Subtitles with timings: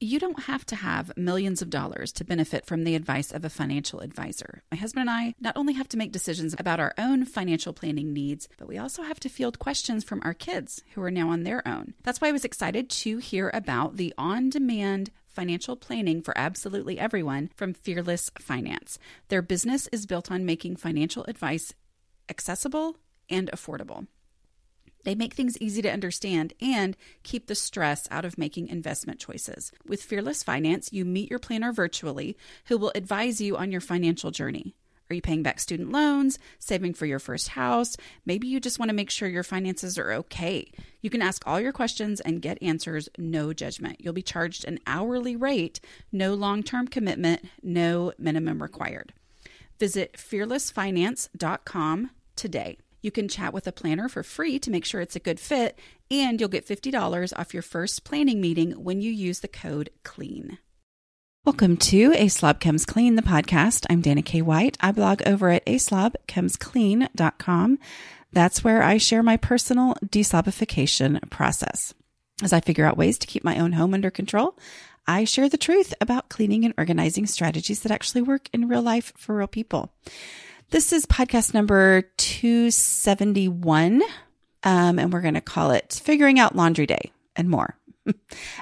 [0.00, 3.50] You don't have to have millions of dollars to benefit from the advice of a
[3.50, 4.62] financial advisor.
[4.70, 8.12] My husband and I not only have to make decisions about our own financial planning
[8.12, 11.42] needs, but we also have to field questions from our kids who are now on
[11.42, 11.94] their own.
[12.04, 17.00] That's why I was excited to hear about the on demand financial planning for absolutely
[17.00, 19.00] everyone from Fearless Finance.
[19.30, 21.74] Their business is built on making financial advice
[22.28, 24.06] accessible and affordable.
[25.08, 29.72] They make things easy to understand and keep the stress out of making investment choices.
[29.86, 34.30] With Fearless Finance, you meet your planner virtually who will advise you on your financial
[34.30, 34.74] journey.
[35.08, 37.96] Are you paying back student loans, saving for your first house?
[38.26, 40.70] Maybe you just want to make sure your finances are okay.
[41.00, 44.02] You can ask all your questions and get answers, no judgment.
[44.02, 45.80] You'll be charged an hourly rate,
[46.12, 49.14] no long term commitment, no minimum required.
[49.78, 52.76] Visit fearlessfinance.com today.
[53.00, 55.78] You can chat with a planner for free to make sure it's a good fit,
[56.10, 60.58] and you'll get $50 off your first planning meeting when you use the code CLEAN.
[61.44, 63.86] Welcome to A Slob Comes Clean, the podcast.
[63.88, 64.42] I'm Dana K.
[64.42, 64.76] White.
[64.80, 67.78] I blog over at aslobcomesclean.com.
[68.32, 71.94] That's where I share my personal deslobification process.
[72.42, 74.58] As I figure out ways to keep my own home under control,
[75.06, 79.12] I share the truth about cleaning and organizing strategies that actually work in real life
[79.16, 79.92] for real people.
[80.70, 84.02] This is podcast number 271,
[84.64, 87.74] um, and we're going to call it Figuring Out Laundry Day and more.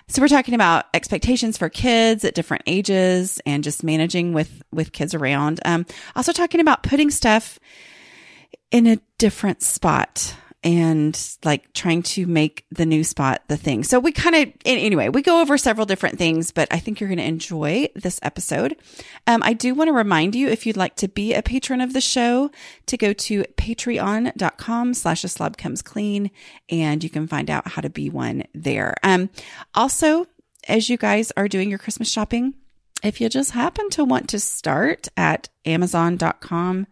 [0.06, 4.92] so we're talking about expectations for kids at different ages and just managing with with
[4.92, 5.58] kids around.
[5.64, 7.58] Um, also talking about putting stuff
[8.70, 10.32] in a different spot
[10.66, 13.84] and like trying to make the new spot the thing.
[13.84, 17.08] So we kind of, anyway, we go over several different things, but I think you're
[17.08, 18.76] going to enjoy this episode.
[19.28, 21.92] Um, I do want to remind you, if you'd like to be a patron of
[21.92, 22.50] the show,
[22.86, 26.32] to go to patreon.com slash a slob comes clean
[26.68, 28.96] and you can find out how to be one there.
[29.04, 29.30] Um,
[29.72, 30.26] also,
[30.66, 32.54] as you guys are doing your Christmas shopping,
[33.04, 36.88] if you just happen to want to start at amazon.com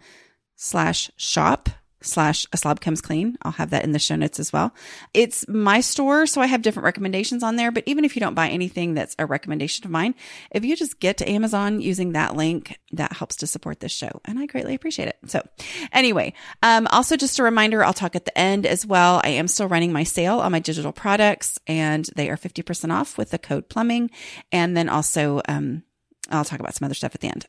[0.55, 1.71] slash shop
[2.05, 3.37] slash a slob comes clean.
[3.43, 4.73] I'll have that in the show notes as well.
[5.13, 7.71] It's my store, so I have different recommendations on there.
[7.71, 10.15] But even if you don't buy anything that's a recommendation of mine,
[10.51, 14.21] if you just get to Amazon using that link, that helps to support this show.
[14.25, 15.19] And I greatly appreciate it.
[15.27, 15.47] So
[15.93, 19.21] anyway, um, also just a reminder, I'll talk at the end as well.
[19.25, 23.19] I am still running my sale on my digital products and they are 50% off
[23.19, 24.11] with the code plumbing.
[24.53, 25.83] And then also, um,
[26.31, 27.47] I'll talk about some other stuff at the end.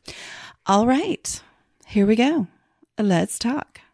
[0.66, 1.42] All right,
[1.88, 2.48] here we go.
[2.98, 3.85] Let's talk.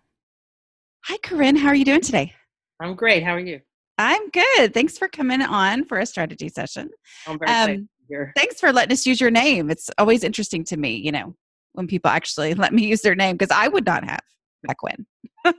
[1.06, 1.56] Hi, Corinne.
[1.56, 2.34] How are you doing today?
[2.80, 3.24] I'm great.
[3.24, 3.60] How are you?
[3.98, 4.74] I'm good.
[4.74, 6.90] Thanks for coming on for a strategy session.
[7.28, 8.32] I'm very um, here.
[8.36, 9.72] Thanks for letting us use your name.
[9.72, 11.36] It's always interesting to me, you know,
[11.74, 14.22] when people actually let me use their name because I would not have
[14.64, 15.06] back when.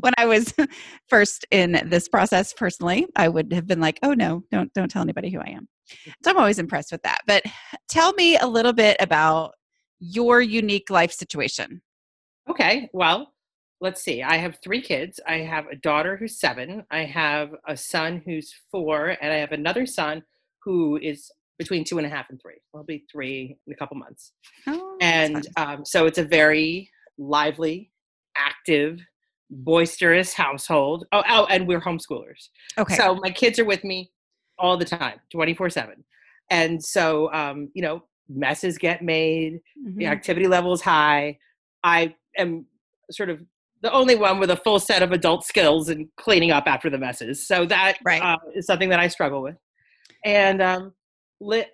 [0.00, 0.54] when I was
[1.08, 5.02] first in this process personally, I would have been like, "Oh no, don't don't tell
[5.02, 5.68] anybody who I am."
[6.22, 7.22] So I'm always impressed with that.
[7.26, 7.42] But
[7.88, 9.54] tell me a little bit about
[9.98, 11.82] your unique life situation.
[12.48, 12.88] Okay.
[12.92, 13.31] Well,
[13.82, 15.18] let's see, I have three kids.
[15.26, 19.50] I have a daughter who's seven, I have a son who's four, and I have
[19.50, 20.22] another son
[20.64, 22.60] who is between two and a half and three.
[22.72, 24.32] He'll be three in a couple months.
[24.68, 26.88] Oh, and um, so it's a very
[27.18, 27.90] lively,
[28.36, 29.00] active,
[29.50, 31.04] boisterous household.
[31.10, 32.48] Oh, oh, and we're homeschoolers.
[32.78, 32.94] Okay.
[32.94, 34.12] So my kids are with me
[34.58, 36.04] all the time, 24 7.
[36.50, 39.98] And so, um, you know, messes get made, mm-hmm.
[39.98, 41.38] the activity level is high.
[41.82, 42.66] I am
[43.10, 43.40] sort of
[43.82, 46.98] the only one with a full set of adult skills and cleaning up after the
[46.98, 47.46] messes.
[47.46, 48.22] So that right.
[48.22, 49.56] uh, is something that I struggle with.
[50.24, 50.92] And um,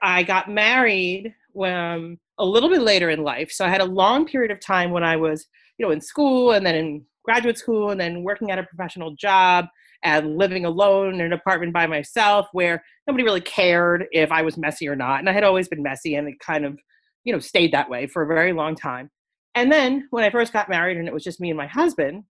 [0.03, 3.51] I got married when, um, a little bit later in life.
[3.51, 5.47] So I had a long period of time when I was,
[5.77, 9.15] you know, in school and then in graduate school and then working at a professional
[9.15, 9.67] job
[10.03, 14.57] and living alone in an apartment by myself where nobody really cared if I was
[14.57, 15.19] messy or not.
[15.19, 16.79] And I had always been messy and it kind of,
[17.25, 19.11] you know, stayed that way for a very long time.
[19.59, 22.23] And then when I first got married and it was just me and my husband,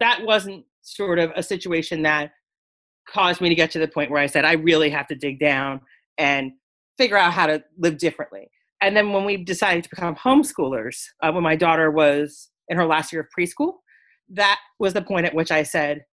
[0.00, 2.32] that wasn't sort of a situation that
[3.08, 5.38] caused me to get to the point where I said, I really have to dig
[5.38, 5.82] down
[6.18, 6.50] and
[6.98, 8.50] figure out how to live differently.
[8.80, 12.86] And then when we decided to become homeschoolers, uh, when my daughter was in her
[12.86, 13.74] last year of preschool,
[14.30, 16.04] that was the point at which I said,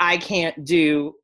[0.00, 1.14] I can't do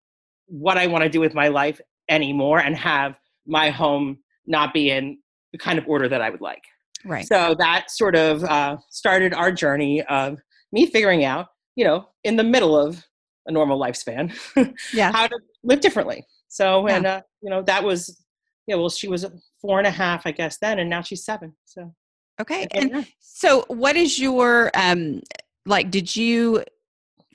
[0.47, 4.91] what I want to do with my life anymore and have my home not be
[4.91, 5.19] in
[5.53, 6.63] the kind of order that I would like.
[7.07, 7.27] Right.
[7.27, 10.39] So that sort of uh, started our journey of
[10.73, 13.05] me figuring out, you know, in the middle of
[13.47, 14.35] a normal lifespan,
[14.93, 16.25] yeah, how to live differently.
[16.49, 18.25] So, and uh, you know, that was,
[18.67, 18.77] yeah.
[18.77, 19.25] Well, she was
[19.61, 21.55] four and a half, I guess, then, and now she's seven.
[21.65, 21.95] So,
[22.41, 22.67] okay.
[22.73, 23.05] And yeah.
[23.21, 25.23] so, what is your um
[25.65, 25.91] like?
[25.91, 26.65] Did you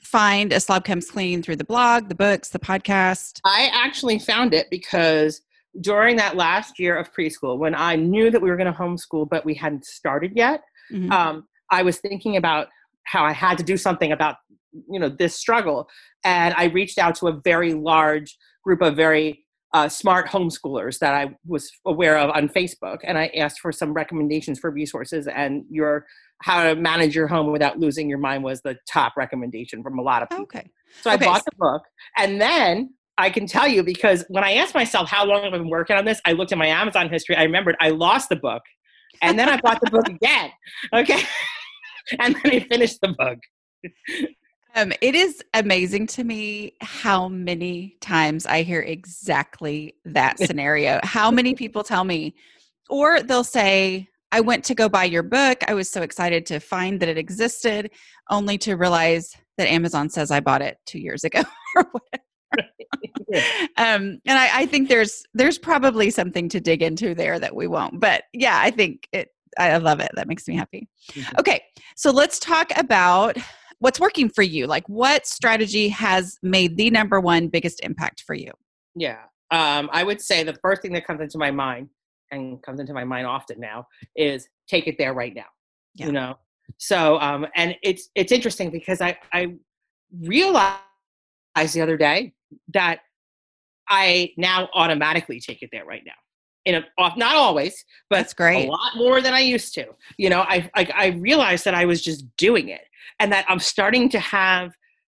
[0.01, 3.39] find a slob comes clean through the blog, the books, the podcast?
[3.45, 5.41] I actually found it because
[5.79, 9.29] during that last year of preschool, when I knew that we were going to homeschool,
[9.29, 11.11] but we hadn't started yet, Mhm.
[11.11, 12.67] um, I was thinking about
[13.03, 14.35] how I had to do something about
[14.89, 15.89] you know this struggle,
[16.23, 21.13] and I reached out to a very large group of very uh, smart homeschoolers that
[21.13, 25.27] I was aware of on Facebook, and I asked for some recommendations for resources.
[25.27, 26.05] And your
[26.41, 30.01] how to manage your home without losing your mind was the top recommendation from a
[30.01, 30.43] lot of people.
[30.43, 30.69] okay.
[31.01, 31.83] So I bought the book,
[32.17, 35.69] and then I can tell you because when I asked myself how long I've been
[35.69, 37.35] working on this, I looked at my Amazon history.
[37.35, 38.61] I remembered I lost the book,
[39.21, 40.51] and then I bought the book again.
[40.93, 41.21] Okay,
[42.19, 43.37] and then I finished the book.
[44.75, 50.99] Um, it is amazing to me how many times I hear exactly that scenario.
[51.03, 52.35] How many people tell me,
[52.89, 55.57] or they'll say, I went to go buy your book.
[55.67, 57.91] I was so excited to find that it existed,
[58.29, 61.41] only to realize that Amazon says I bought it two years ago
[61.75, 62.23] or whatever.
[63.77, 67.67] um, and I, I think there's there's probably something to dig into there that we
[67.67, 67.99] won't.
[67.99, 69.29] But yeah, I think it.
[69.59, 70.11] I love it.
[70.15, 70.87] That makes me happy.
[71.11, 71.39] Mhm.
[71.39, 71.61] Okay,
[71.97, 73.35] so let's talk about
[73.79, 74.65] what's working for you.
[74.65, 78.51] Like, what strategy has made the number one biggest impact for you?
[78.95, 79.23] Yeah.
[79.49, 81.89] Um, I would say the first thing that comes into my mind
[82.31, 85.45] and comes into my mind often now is take it there right now.
[85.95, 86.05] Yeah.
[86.07, 86.37] You know?
[86.77, 89.55] So um and it's it's interesting because I I
[90.21, 90.79] realized
[91.73, 92.33] the other day
[92.73, 92.99] that
[93.89, 96.13] I now automatically take it there right now.
[96.65, 98.67] In a off not always, but That's great.
[98.67, 99.85] a lot more than I used to.
[100.17, 102.81] You know, I, I I realized that I was just doing it,
[103.19, 104.71] and that I'm starting to have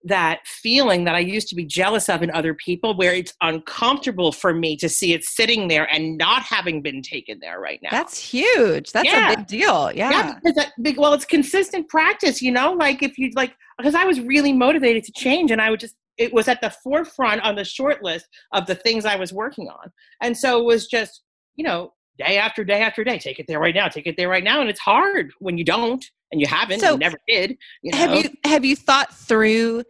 [0.06, 4.31] that feeling that I used to be jealous of in other people, where it's uncomfortable
[4.31, 7.89] for me to see it sitting there and not having been taken there right now.
[7.91, 8.91] That's huge.
[8.91, 9.31] That's Yeah.
[9.31, 9.91] a big deal.
[9.94, 10.12] Yeah.
[10.12, 12.74] yeah, because well, it's consistent practice, you know.
[12.74, 15.95] Like if you like, because I was really motivated to change, and I would just
[16.18, 19.68] it was at the forefront on the short list of the things I was working
[19.68, 21.24] on, and so it was just
[21.56, 24.30] you know day after day after day, take it there right now, take it there
[24.30, 27.57] right now, and it's hard when you don't and you haven't, So, you never did.
[27.81, 27.98] You know?
[27.98, 29.83] Have you have you thought through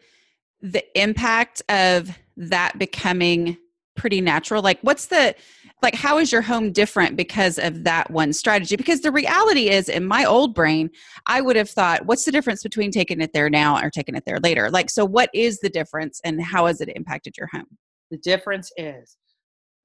[0.61, 3.57] the impact of that becoming
[3.95, 4.61] pretty natural?
[4.61, 5.35] Like, what's the
[5.83, 5.95] like?
[5.95, 8.75] How is your home different because of that one strategy?
[8.75, 10.89] Because the reality is, in my old brain,
[11.27, 14.23] I would have thought, what's the difference between taking it there now or taking it
[14.25, 14.71] there later?
[14.71, 17.67] Like, so what is the difference, and how has it impacted your home?
[18.09, 19.17] The difference is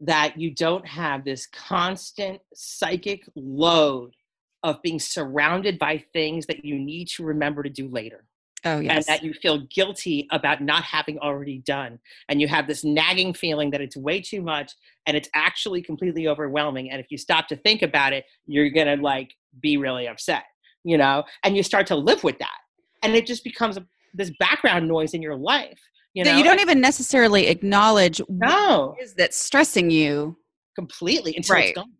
[0.01, 4.13] that you don't have this constant psychic load
[4.63, 8.25] of being surrounded by things that you need to remember to do later.
[8.65, 8.97] Oh yes.
[8.97, 11.99] And that you feel guilty about not having already done.
[12.29, 14.73] And you have this nagging feeling that it's way too much
[15.07, 16.91] and it's actually completely overwhelming.
[16.91, 20.45] And if you stop to think about it, you're going to like be really upset,
[20.85, 21.23] you know?
[21.45, 22.59] And you start to live with that.
[23.03, 25.79] And it just becomes a, this background noise in your life,
[26.15, 26.37] you know?
[26.37, 28.97] you don't even necessarily acknowledge what No.
[28.99, 30.37] it is that's stressing you.
[30.75, 31.69] completely until Right.
[31.71, 31.93] it's gone.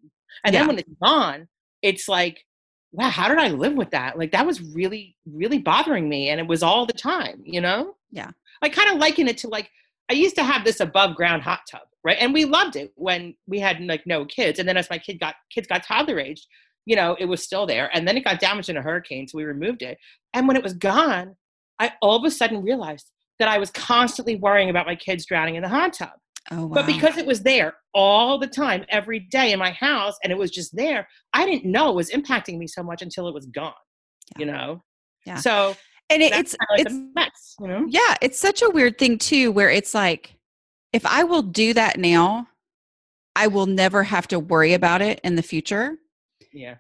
[0.45, 0.61] And Yeah.
[0.61, 1.49] then when it's gone,
[1.83, 2.45] it's like,
[2.93, 4.19] wow, how did I live with that?
[4.19, 6.31] Like that was really, really bothering me.
[6.31, 7.95] And it was all the time, you know?
[8.11, 8.31] Yeah.
[8.63, 9.71] I kind of liken it to like
[10.11, 12.17] I used to have this above ground hot tub, right?
[12.19, 14.59] And we loved it when we had like no kids.
[14.59, 16.47] And then as my kid got kids got toddler aged,
[16.87, 17.91] you know, it was still there.
[17.95, 19.99] And then it got damaged in a hurricane, so we removed it.
[20.33, 21.37] And when it was gone,
[21.79, 25.57] I all of a sudden realized that I was constantly worrying about my kids drowning
[25.57, 26.11] in the hot tub.
[26.51, 26.75] Oh wow.
[26.75, 30.39] But because it was there all the time, every day in my house, and it
[30.39, 33.47] was just there, I didn't know it was impacting me so much until it was
[33.47, 33.73] gone.
[34.39, 34.83] You know.
[35.27, 35.37] Yeah.
[35.37, 35.77] So
[36.11, 37.57] and it, it's like it's mess.
[37.61, 37.87] You know.
[37.89, 40.37] Yeah, it's such a weird thing too, where it's like,
[40.93, 42.49] if I will do that now,
[43.37, 45.97] I will never have to worry about it in the future.
[46.53, 46.77] Yeah.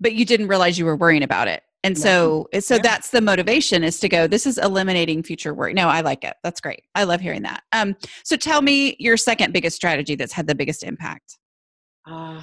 [0.00, 2.82] But you didn't realize you were worrying about it, and so so Yeah.
[2.82, 4.26] that's the motivation is to go.
[4.26, 5.74] This is eliminating future worry.
[5.74, 6.34] No, I like it.
[6.42, 6.82] That's great.
[6.94, 7.62] I love hearing that.
[7.72, 11.38] Um, so tell me your second biggest strategy that's had the biggest impact.
[12.08, 12.40] Uh,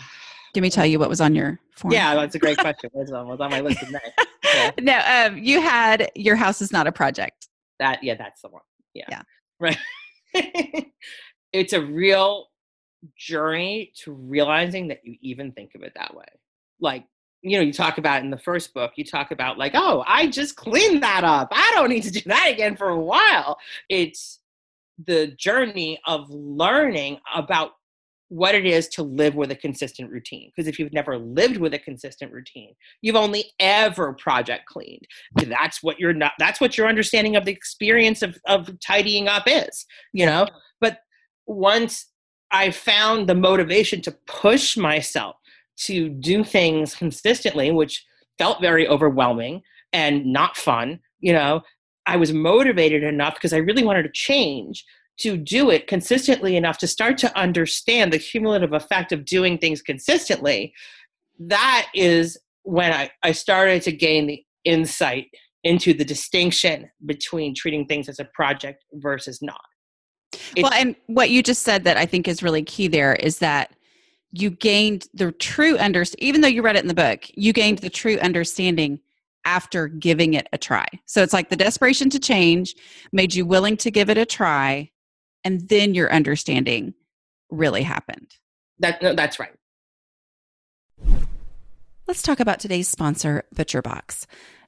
[0.55, 1.93] Let me tell you what was on your form.
[1.93, 2.89] yeah, that's a great question.
[2.93, 3.99] What's on, what's on my list today?
[4.43, 4.71] Yeah.
[4.79, 5.01] no,
[5.33, 7.47] um, you had your house is not a project.
[7.79, 8.61] That yeah, that's the one.
[8.93, 9.05] Yeah.
[9.09, 9.21] Yeah.
[9.59, 9.77] Right.
[11.53, 12.47] it's a real
[13.17, 16.25] journey to realizing that you even think of it that way.
[16.81, 17.05] Like,
[17.41, 20.27] you know, you talk about in the first book, you talk about like, oh, I
[20.27, 21.49] just cleaned that up.
[21.51, 23.57] I don't need to do that again for a while.
[23.89, 24.39] It's
[25.05, 27.71] the journey of learning about
[28.27, 30.51] what it is to live with a consistent routine.
[30.55, 35.07] Because if you've never lived with a consistent routine, you've only ever project cleaned.
[35.35, 39.43] That's what you're not that's what your understanding of the experience of, of tidying up
[39.47, 40.47] is, you know?
[40.79, 40.99] But
[41.47, 42.05] once
[42.51, 45.35] I found the motivation to push myself
[45.85, 48.05] to do things consistently, which
[48.37, 49.61] felt very overwhelming
[49.93, 51.61] and not fun, you know,
[52.05, 54.85] I was motivated enough because I really wanted to change
[55.19, 59.81] to do it consistently enough to start to understand the cumulative effect of doing things
[59.81, 60.73] consistently,
[61.39, 65.27] that is when I, I started to gain the insight
[65.63, 69.61] into the distinction between treating things as a project versus not.
[70.31, 73.39] It's, well, and what you just said that I think is really key there is
[73.39, 73.73] that
[74.31, 77.79] you gained the true understanding, even though you read it in the book, you gained
[77.79, 78.99] the true understanding
[79.45, 80.85] after giving it a try.
[81.05, 82.75] So it's like the desperation to change
[83.11, 84.91] made you willing to give it a try,
[85.43, 86.93] and then your understanding
[87.49, 88.35] really happened.
[88.79, 89.53] That no, that's right.
[92.07, 94.25] Let's talk about today's sponsor, ButcherBox.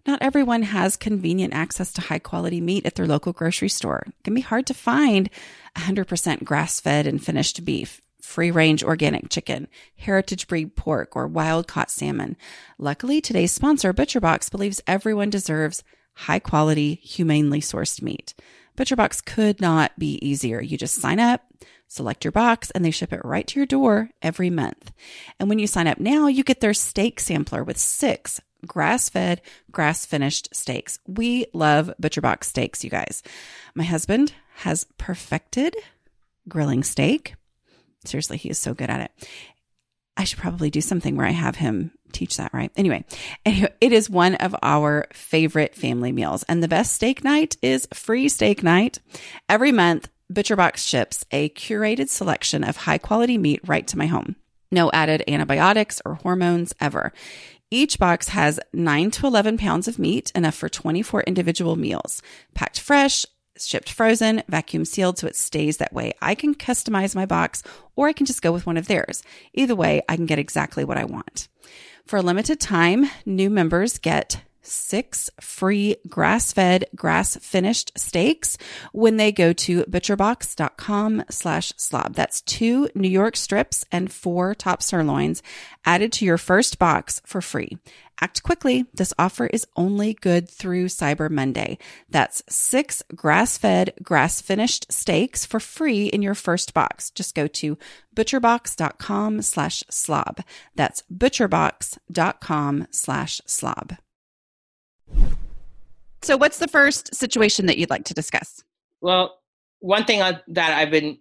[0.08, 4.04] Not everyone has convenient access to high quality meat at their local grocery store.
[4.08, 5.30] It can be hard to find
[5.78, 11.68] 100% grass fed and finished beef free range organic chicken, heritage breed pork, or wild
[11.68, 12.38] caught salmon.
[12.80, 15.84] Luckily, today's sponsor, ButcherBox, believes everyone deserves
[16.14, 18.34] high quality, humanely sourced meat.
[18.78, 20.62] ButcherBox could not be easier.
[20.62, 21.42] You just sign up,
[21.90, 24.94] select your box, and they ship it right to your door every month.
[25.38, 29.42] And when you sign up now, you get their steak sampler with six grass fed,
[29.72, 31.00] grass finished steaks.
[31.08, 33.24] We love ButcherBox steaks, you guys.
[33.76, 35.76] My husband has perfected
[36.48, 37.34] grilling steak.
[38.06, 39.30] Seriously, he is so good at it.
[40.18, 42.72] I should probably do something where I have him teach that, right?
[42.76, 43.06] Anyway,
[43.46, 46.44] anyway, it is one of our favorite family meals.
[46.44, 49.00] And the best steak night is free steak night.
[49.48, 54.36] Every month, ButcherBox ships a curated selection of high quality meat right to my home.
[54.72, 57.12] No added antibiotics or hormones ever.
[57.70, 62.22] Each box has 9 to 11 pounds of meat, enough for 24 individual meals,
[62.54, 63.26] packed fresh
[63.68, 66.14] shipped frozen, vacuum sealed so it stays that way.
[66.22, 67.64] I can customize my box
[67.96, 69.24] or I can just go with one of theirs.
[69.54, 71.48] Either way, I can get exactly what I want.
[72.06, 78.58] For a limited time, new members get six free grass fed, grass finished steaks
[78.92, 82.16] when they go to butcherbox.com slash slob.
[82.16, 85.44] That's two New York strips and four top sirloins
[85.86, 87.78] added to your first box for free.
[88.22, 88.86] Act quickly.
[88.94, 91.80] This offer is only good through Cyber Monday.
[92.08, 97.10] That's six grass fed, grass finished steaks for free in your first box.
[97.10, 97.80] Just go to
[98.16, 100.42] butcherbox.com slash slob.
[100.76, 103.96] That's butcherbox.com slash slob.
[106.24, 108.64] So, what's the first situation that you'd like to discuss?
[109.02, 109.40] Well,
[109.80, 111.18] one thing that I've been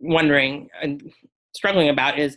[0.00, 1.12] wondering and
[1.54, 2.36] struggling about is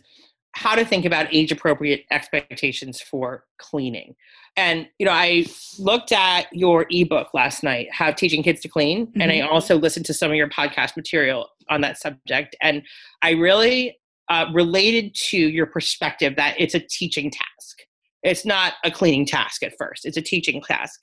[0.52, 4.14] how to think about age appropriate expectations for cleaning.
[4.56, 5.46] And you know, I
[5.80, 9.20] looked at your ebook last night, How Teaching Kids to Clean, mm-hmm.
[9.20, 9.52] and I mm-hmm.
[9.52, 12.54] also listened to some of your podcast material on that subject.
[12.62, 12.82] And
[13.22, 17.80] I really uh, related to your perspective that it's a teaching task.
[18.22, 21.00] It's not a cleaning task at first; it's a teaching task.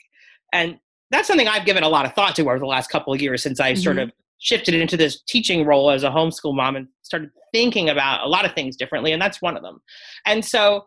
[0.54, 0.80] And
[1.12, 3.44] that's something I've given a lot of thought to over the last couple of years
[3.44, 3.82] since I mm-hmm.
[3.82, 8.26] sort of shifted into this teaching role as a homeschool mom and started thinking about
[8.26, 9.12] a lot of things differently.
[9.12, 9.82] And that's one of them.
[10.26, 10.86] And so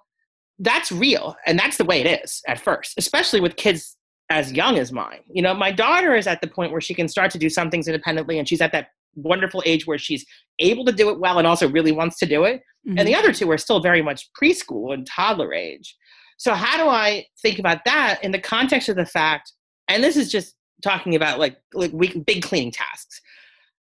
[0.58, 1.36] that's real.
[1.46, 3.96] And that's the way it is at first, especially with kids
[4.30, 5.20] as young as mine.
[5.30, 7.70] You know, my daughter is at the point where she can start to do some
[7.70, 10.24] things independently and she's at that wonderful age where she's
[10.58, 12.62] able to do it well and also really wants to do it.
[12.88, 12.98] Mm-hmm.
[12.98, 15.96] And the other two are still very much preschool and toddler age.
[16.38, 19.52] So how do I think about that in the context of the fact
[19.88, 21.92] and this is just talking about like like
[22.24, 23.20] big cleaning tasks.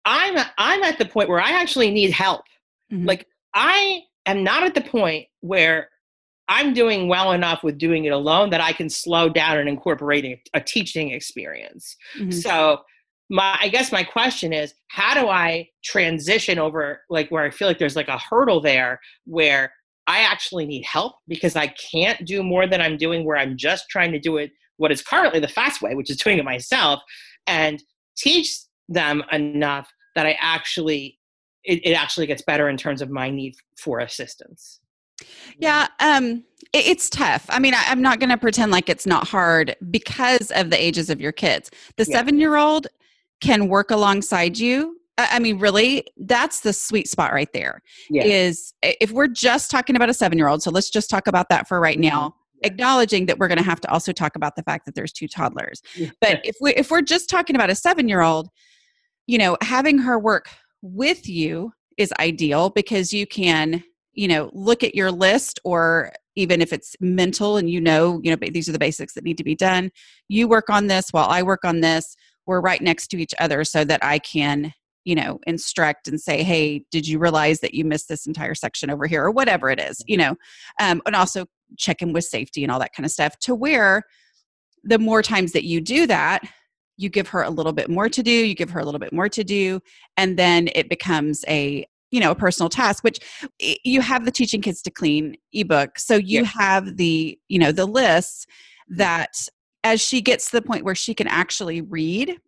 [0.05, 2.43] I'm I'm at the point where I actually need help.
[2.93, 3.07] Mm-hmm.
[3.07, 5.89] Like I am not at the point where
[6.49, 10.25] I'm doing well enough with doing it alone that I can slow down and incorporate
[10.25, 11.97] a, a teaching experience.
[12.17, 12.31] Mm-hmm.
[12.31, 12.83] So
[13.29, 17.67] my I guess my question is how do I transition over like where I feel
[17.67, 19.73] like there's like a hurdle there where
[20.07, 23.89] I actually need help because I can't do more than I'm doing where I'm just
[23.89, 27.01] trying to do it what is currently the fast way, which is doing it myself,
[27.47, 27.83] and
[28.17, 31.19] teach them enough that I actually
[31.67, 34.81] it, it actually gets better in terms of my need for assistance.
[35.59, 37.47] Yeah, um, it, it's tough.
[37.49, 40.83] I mean, I, am not going to pretend like it's not hard because of the
[40.83, 41.71] ages of your kids.
[41.97, 42.17] The yeah.
[42.17, 42.87] seven year old
[43.41, 45.01] can work alongside you.
[45.19, 47.83] I mean, really, that's the sweet spot right there.
[48.11, 48.25] Yeah.
[48.25, 51.49] Is if we're just talking about a seven year old, so let's just talk about
[51.49, 54.63] that for right now acknowledging that we're going to have to also talk about the
[54.63, 55.83] fact that there's two toddlers.
[56.21, 58.49] But if we if we're just talking about a 7-year-old,
[59.27, 60.49] you know, having her work
[60.83, 63.83] with you is ideal because you can,
[64.13, 68.31] you know, look at your list or even if it's mental and you know, you
[68.31, 69.91] know, these are the basics that need to be done,
[70.29, 72.17] you work on this while I work on this.
[72.47, 74.73] We're right next to each other so that I can
[75.05, 78.91] you know instruct and say hey did you realize that you missed this entire section
[78.91, 79.25] over here?
[79.25, 80.35] or whatever it is you know?
[80.81, 81.47] Um, and also
[81.77, 84.03] check in with safety and all that kind of stuff to where
[84.85, 86.43] the more times that you do that
[86.97, 89.13] you give her a little bit more to do, you give her a little bit
[89.13, 89.81] more to do,
[90.17, 93.19] and then it becomes a you know a personal task which
[93.59, 97.85] you have the teaching kids to clean ebook so you have the you know the
[97.85, 98.99] lists mm-hmm.
[98.99, 99.49] that
[99.83, 102.39] as she gets to the point where she can actually read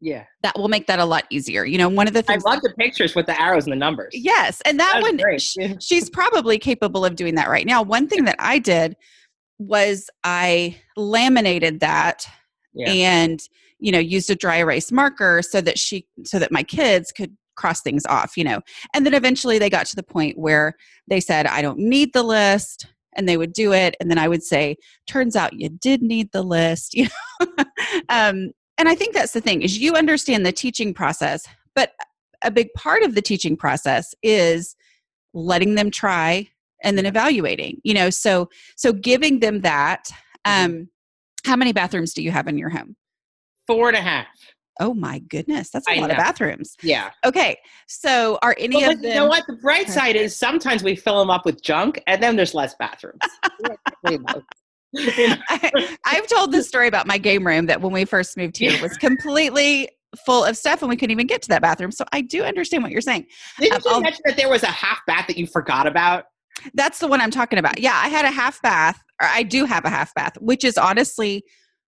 [0.00, 0.24] yeah.
[0.42, 1.64] that will make that a lot easier.
[1.64, 3.76] You know one of the things i love the pictures with the arrows and the
[3.76, 4.12] numbers.
[4.12, 7.82] Yes and that, that one she, she's probably capable of doing that right now.
[7.82, 8.96] One thing that i did
[9.58, 12.26] was i laminated that
[12.74, 12.90] yeah.
[12.90, 13.40] and
[13.78, 17.34] you know used a dry erase marker so that she so that my kids could
[17.56, 18.60] cross things off you know.
[18.94, 20.74] And then eventually they got to the point where
[21.08, 23.96] they said i don't need the list and they would do it.
[23.98, 24.76] And then i would say
[25.06, 27.08] turns out you did need the list you
[27.40, 27.64] know?
[28.10, 31.92] Um, and i think that's the thing is you understand the teaching process but
[32.44, 34.76] a big part of the teaching process is
[35.34, 36.48] letting them try
[36.82, 40.04] and then evaluating you know so so giving them that
[40.46, 40.64] mm-hmm.
[40.64, 40.88] um
[41.44, 42.96] how many bathrooms do you have in your home
[43.66, 44.26] four and a half
[44.78, 46.14] Oh my goodness, that's a I lot know.
[46.14, 46.76] of bathrooms.
[46.82, 47.10] Yeah.
[47.24, 47.56] Okay,
[47.86, 49.10] so are any well, of them?
[49.10, 49.44] You know what?
[49.46, 52.74] The bright side is sometimes we fill them up with junk, and then there's less
[52.74, 53.20] bathrooms.
[54.96, 58.80] I, have told this story about my game room that when we first moved here
[58.80, 59.88] was completely
[60.24, 61.92] full of stuff and we couldn't even get to that bathroom.
[61.92, 63.26] So I do understand what you're saying.
[63.58, 66.24] Didn't um, you mention that there was a half bath that you forgot about?
[66.74, 67.78] That's the one I'm talking about.
[67.78, 70.78] Yeah, I had a half bath, or I do have a half bath, which is
[70.78, 71.44] honestly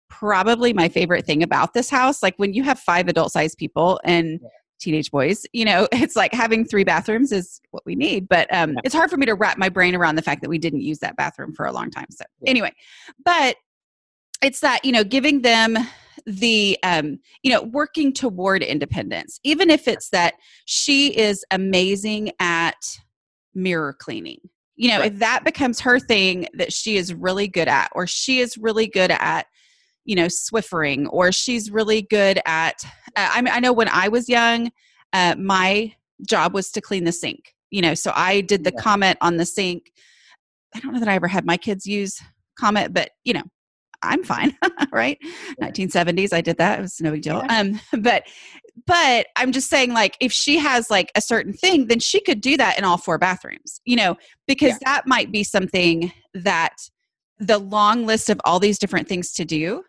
[0.09, 2.23] probably my favorite thing about this house.
[2.23, 4.41] Like when you have five adult sized people and
[4.79, 8.29] teenage boys, you know, it's like having three bathrooms is what we need.
[8.29, 8.81] But um, yeah.
[8.85, 10.99] it's hard for me to wrap my brain around the fact that we didn't use
[11.01, 12.07] that bathroom for a long time.
[12.11, 12.51] So yeah.
[12.51, 12.73] anyway,
[13.25, 13.57] but
[14.43, 15.77] it's that, you know, giving them
[16.27, 22.99] the um you know working toward independence even if it's that she is amazing at
[23.55, 24.41] mirror cleaning
[24.75, 25.13] you know right.
[25.13, 28.89] if that becomes her thing that she is really good at or she is really
[28.89, 29.47] good at
[30.07, 32.83] you know swiffering or she's really good at
[33.17, 34.71] uh, I, mean, I know when i was young
[35.13, 35.95] uh, my
[36.27, 38.81] job was to clean the sink you know so i did the yeah.
[38.81, 39.93] Comet on the sink
[40.75, 42.21] i don't know that i ever had my kids use
[42.59, 43.43] Comet but you know
[44.03, 44.57] i'm fine
[44.93, 45.19] right
[45.59, 45.69] yeah.
[45.69, 47.61] 1970s i did that it was no big deal yeah.
[47.61, 48.25] um but
[48.87, 52.41] but i'm just saying like if she has like a certain thing then she could
[52.41, 56.77] do that in all four bathrooms you know because that might be something that
[57.39, 59.83] the long list of all these different things to do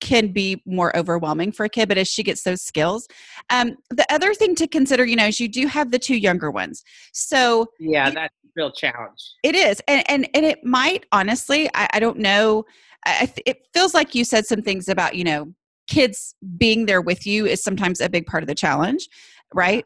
[0.00, 3.06] can be more overwhelming for a kid but as she gets those skills
[3.50, 6.50] um, the other thing to consider you know is you do have the two younger
[6.50, 6.82] ones.
[7.12, 9.34] So yeah you, that's a real challenge.
[9.42, 12.64] It is and and, and it might honestly i, I don't know
[13.06, 15.52] I, it feels like you said some things about you know
[15.88, 19.08] kids being there with you is sometimes a big part of the challenge
[19.52, 19.84] right?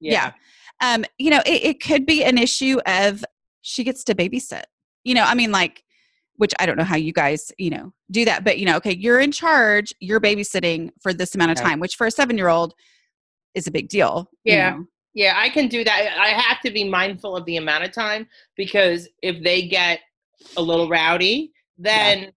[0.00, 0.32] Yeah,
[0.82, 0.94] yeah.
[0.94, 3.24] um you know it, it could be an issue of
[3.62, 4.64] she gets to babysit.
[5.04, 5.82] You know i mean like
[6.36, 8.94] which I don't know how you guys, you know, do that, but you know, okay,
[8.94, 12.48] you're in charge, you're babysitting for this amount of time, which for a seven year
[12.48, 12.74] old
[13.54, 14.30] is a big deal.
[14.44, 14.72] Yeah.
[14.72, 14.86] You know?
[15.14, 16.16] Yeah, I can do that.
[16.20, 20.00] I have to be mindful of the amount of time because if they get
[20.58, 22.30] a little rowdy, then yeah.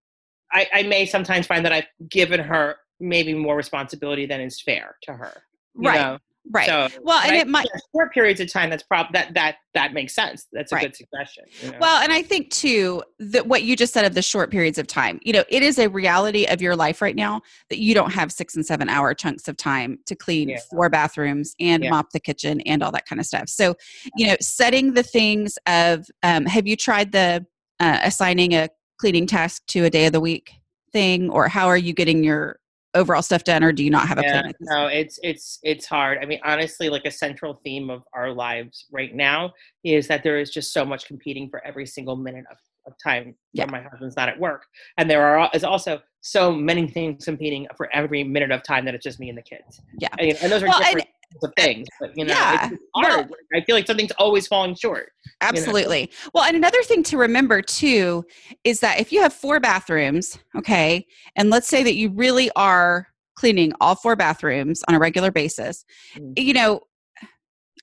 [0.52, 4.96] I, I, may sometimes find that I've given her maybe more responsibility than is fair
[5.02, 5.42] to her.
[5.74, 6.00] right.
[6.00, 6.18] Know?
[6.52, 6.66] Right.
[6.66, 8.70] So, well, and I, it might short periods of time.
[8.70, 10.46] That's prob that that that makes sense.
[10.52, 10.82] That's a right.
[10.82, 11.44] good suggestion.
[11.62, 11.78] You know?
[11.80, 14.86] Well, and I think too that what you just said of the short periods of
[14.86, 15.20] time.
[15.22, 18.32] You know, it is a reality of your life right now that you don't have
[18.32, 20.58] six and seven hour chunks of time to clean yeah.
[20.70, 21.90] four bathrooms and yeah.
[21.90, 23.48] mop the kitchen and all that kind of stuff.
[23.48, 23.74] So,
[24.16, 27.46] you know, setting the things of um, have you tried the
[27.78, 30.52] uh, assigning a cleaning task to a day of the week
[30.92, 32.59] thing, or how are you getting your
[32.94, 35.86] overall stuff done or do you not have a yeah, plan no it's it's it's
[35.86, 36.18] hard.
[36.20, 39.52] I mean honestly like a central theme of our lives right now
[39.84, 43.34] is that there is just so much competing for every single minute of, of time
[43.52, 43.64] yeah.
[43.64, 44.64] when my husband's not at work.
[44.98, 48.94] And there are is also so many things competing for every minute of time that
[48.94, 49.80] it's just me and the kids.
[49.98, 50.08] Yeah.
[50.18, 51.08] And, and those are well, different
[51.42, 52.70] of things but you know yeah.
[52.70, 56.30] it's hard well, i feel like something's always falling short absolutely you know?
[56.34, 58.24] well and another thing to remember too
[58.64, 63.06] is that if you have four bathrooms okay and let's say that you really are
[63.36, 65.84] cleaning all four bathrooms on a regular basis
[66.16, 66.32] mm.
[66.36, 66.80] you know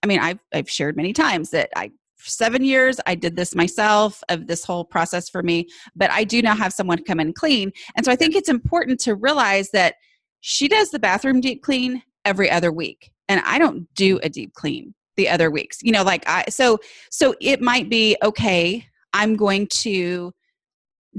[0.04, 4.24] i mean i've i've shared many times that i seven years i did this myself
[4.30, 7.72] of this whole process for me but i do now have someone come and clean
[7.96, 9.96] and so i think it's important to realize that
[10.42, 14.26] she does the bathroom deep clean every other week and I don't do mm.
[14.26, 15.80] a deep clean the other weeks.
[15.82, 20.34] You know, like I so so it might be okay, I'm going to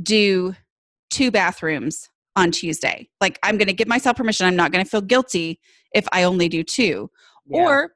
[0.03, 0.55] do
[1.11, 3.09] two bathrooms on Tuesday.
[3.21, 4.47] Like I'm going to give myself permission.
[4.47, 5.61] I'm not going to feel guilty
[5.93, 7.11] if I only do two.
[7.47, 7.63] Yeah.
[7.63, 7.93] Or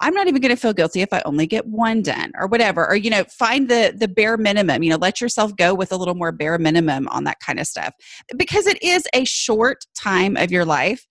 [0.00, 2.88] I'm not even going to feel guilty if I only get one done or whatever.
[2.88, 4.82] Or you know, find the the bare minimum.
[4.82, 7.66] You know, let yourself go with a little more bare minimum on that kind of
[7.66, 7.94] stuff
[8.36, 11.06] because it is a short time of your life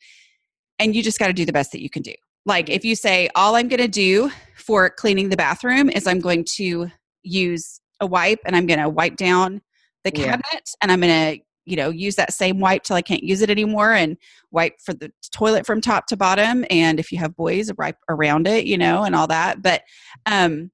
[0.80, 2.14] and you just got to do the best that you can do.
[2.46, 6.20] Like if you say, all I'm going to do for cleaning the bathroom is I'm
[6.20, 6.90] going to
[7.24, 9.62] use a wipe and I'm going to wipe down
[10.04, 10.26] the Yeah.
[10.26, 13.42] cabinet and I'm going to, you know, use that same wipe till I can't use
[13.42, 14.18] it anymore and
[14.52, 16.66] wipe for the toilet from top to bottom.
[16.70, 19.62] And if you have boys, wipe around it, you know, and all that.
[19.62, 19.84] But,
[20.26, 20.70] um,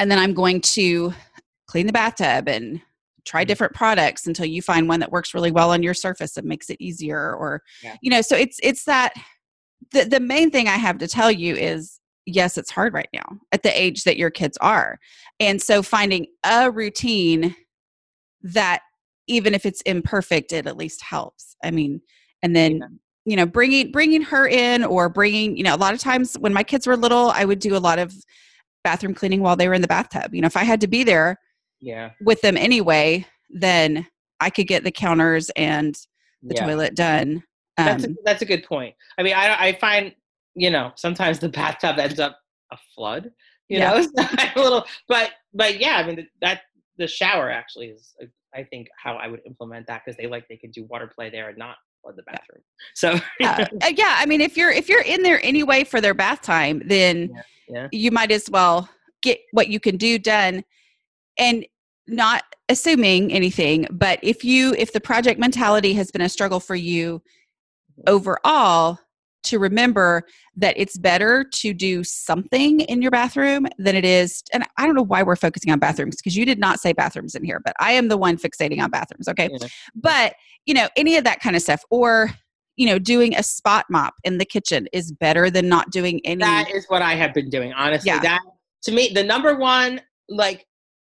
[0.00, 1.14] and then I'm going to
[1.66, 2.80] clean the bathtub and
[3.24, 6.46] try different products until you find one that works really well on your surface and
[6.48, 7.94] makes it easier or Yeah.
[8.02, 9.12] you know so it's it's that
[9.92, 13.38] the the main thing i have to tell you is yes it's hard right now
[13.52, 14.98] at the age that your kids are
[15.40, 17.54] and so finding a routine
[18.42, 18.80] that
[19.26, 22.00] even if it's imperfect it at least helps i mean
[22.42, 22.86] and then Yeah.
[23.24, 26.52] you know bringing bringing her in or bringing you know a lot of times when
[26.52, 28.14] my kids were little i would do a lot of
[28.84, 31.04] bathroom cleaning while they were in the bathtub you know if i had to be
[31.04, 31.38] there
[31.80, 32.10] Yeah.
[32.20, 34.06] with them anyway, then
[34.40, 35.94] I could get the counters and
[36.42, 36.66] the yeah.
[36.66, 37.44] toilet done.
[37.76, 38.94] That's a, Um, that's a good point.
[39.18, 40.14] I mean, I I find
[40.54, 42.38] you know sometimes the bathtub ends up
[42.70, 43.30] a flood.
[43.68, 43.90] You Yeah.
[43.90, 44.06] know,
[44.56, 46.62] a little, but but yeah, I mean that
[46.98, 50.46] the shower actually is uh, I think how I would implement that because they like
[50.48, 52.62] they can do water play there and not flood the bathroom.
[52.94, 56.14] So uh, uh, yeah, I mean, if you're if you're in there anyway for their
[56.14, 57.30] bath time, then
[57.68, 57.88] yeah.
[57.92, 58.88] you might as well
[59.22, 60.64] get what you can do done,
[61.38, 61.64] and
[62.08, 63.86] not assuming anything.
[63.90, 67.22] But if you if the project mentality has been a struggle for you
[68.06, 68.98] overall,
[69.44, 70.22] to remember
[70.56, 74.94] that it's better to do something in your bathroom than it is and i don't
[74.94, 77.74] know why we're focusing on bathrooms because you did not say bathrooms in here but
[77.80, 79.66] i am the one fixating on bathrooms okay Yeah.
[79.96, 80.34] but
[80.64, 82.30] you know any of that kind of stuff or
[82.76, 86.40] you know doing a spot mop in the kitchen is better than not doing any
[86.40, 87.72] that is what I have been doing.
[87.72, 88.20] Honestly, Yeah.
[88.20, 88.40] that
[88.84, 90.66] to me the number one like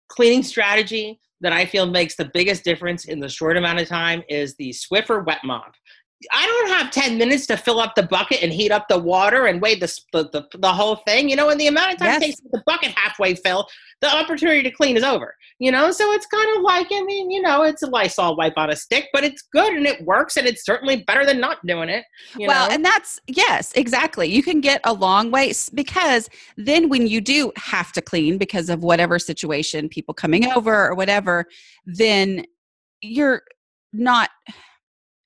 [0.09, 4.23] cleaning strategy that I feel makes the biggest difference in the short amount of time
[4.29, 5.75] is the Swiffer wet mop.
[6.33, 9.47] I don't have 10 minutes to fill up the bucket and heat up the water
[9.47, 11.29] and weigh the, the, the, the whole thing.
[11.29, 12.23] You know, and the amount of time Yes.
[12.23, 13.67] it takes the bucket halfway fill,
[14.01, 15.35] the opportunity to clean is over.
[15.59, 18.55] You know, so it's kind of like, I mean, you know, it's a Lysol wipe
[18.57, 21.65] on a stick, but it's good and it works and it's certainly better than not
[21.67, 22.05] doing it.
[22.39, 22.75] Well, know?
[22.75, 24.29] and that's yes, exactly.
[24.29, 28.69] You can get a long way because then when you do have to clean because
[28.69, 31.47] of whatever situation, people coming over or whatever,
[31.87, 32.45] then
[33.01, 33.43] you're
[33.93, 34.31] not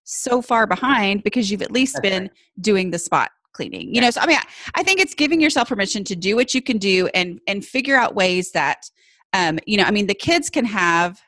[0.09, 2.33] so far behind because you've at least That's been right.
[2.61, 3.95] doing the spot cleaning.
[3.95, 4.45] You know, so I mean, I,
[4.77, 7.97] I think it's giving yourself permission to do what you can do and and figure
[7.97, 8.91] out ways that,
[9.33, 11.21] um, you know, I mean, the kids can have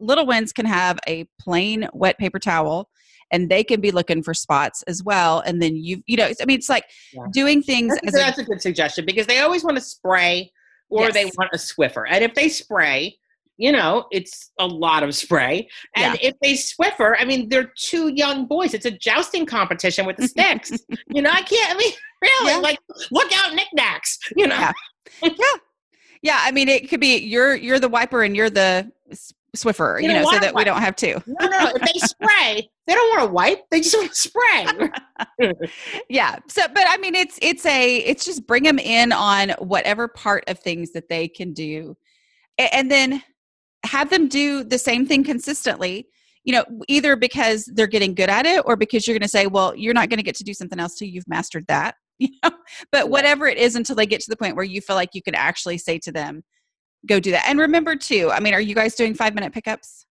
[0.00, 2.88] little ones can have a plain wet paper towel
[3.32, 6.44] and they can be looking for spots as well and then you you know i
[6.44, 7.24] mean it's like Yeah.
[7.32, 10.52] doing things That's, as a, that's a good suggestion because they always want to spray
[10.90, 12.04] or they want a Swiffer.
[12.08, 13.16] And if they spray,
[13.58, 15.68] you know, it's a lot of spray.
[15.96, 18.72] And if they Swiffer, I mean, they're two young boys.
[18.72, 20.70] It's a jousting competition with the sticks.
[21.12, 21.92] you know, I can't, I mean,
[22.22, 22.58] really, Yeah.
[22.58, 22.78] like,
[23.10, 24.70] look out, knickknacks, you know?
[25.22, 25.32] Yeah.
[26.22, 28.92] yeah i mean it could be you're you're the wiper and you're the
[29.56, 32.94] swiffer you, know so that we don't have two No, no, if they spray, they
[32.94, 33.68] don't want to wipe.
[33.70, 35.50] They just want to spray.
[36.10, 40.06] yeah so but i mean it's it's a it's just bring them in on whatever
[40.08, 41.96] part of things that they can do
[42.58, 43.22] and then
[43.84, 46.06] have them do the same thing consistently
[46.44, 49.46] you know either because they're getting good at it or because you're going to say
[49.46, 52.30] well you're not going to get to do something else till you've mastered that you
[52.42, 52.50] know?
[52.90, 55.22] But whatever it is until they get to the point where you feel like you
[55.22, 56.42] can actually say to them
[57.06, 57.46] go do that.
[57.46, 60.06] And remember too i mean are you guys doing five minute pickups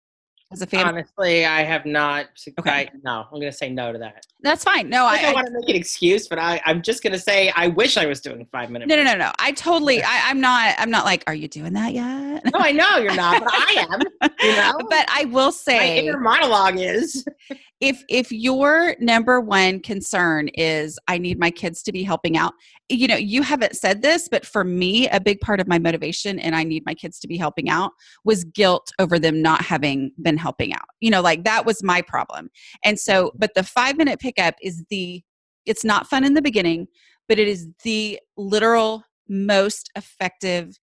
[0.52, 2.26] as a family Honestly, I have not.
[2.60, 2.70] Okay.
[2.70, 4.26] I, no, I'm going to say no to that.
[4.40, 6.82] that's fine no I i, don't I want to make an excuse, but I, I'm
[6.82, 8.88] just going to say I wish I was doing five minutes.
[8.88, 11.72] no no no no i totally I, i'm not i'm not like are you doing
[11.74, 14.30] that yet No, I know you're not, but I am.
[14.42, 17.24] You know, but i will my say inner monologue is
[17.82, 22.54] if if your number one concern is i need my kids to be helping out
[22.88, 26.38] you know you haven't said this but for me a big part of my motivation
[26.38, 27.90] and i need my kids to be helping out
[28.24, 30.84] was guilt over them not having been helping out.
[31.00, 32.50] You know like that was my problem.
[32.84, 35.22] And so but the 5 minute pickup is the
[35.66, 36.86] it's not fun in the beginning
[37.28, 40.78] but it is the literal most effective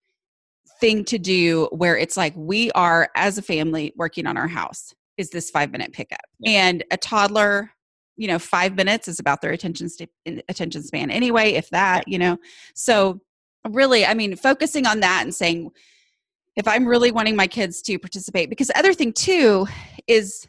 [0.80, 4.94] thing to do where it's like we are as a family working on our house
[5.20, 6.20] is this five minute pickup.
[6.40, 6.68] Yeah.
[6.68, 7.70] and a toddler
[8.16, 10.08] you know five minutes is about their attention sta-
[10.48, 12.38] attention span anyway if that you know?
[12.74, 13.20] So
[13.68, 15.70] really i mean focusing on that and saying
[16.56, 19.66] if i'm really wanting my kids to participate because the other thing too
[20.06, 20.48] is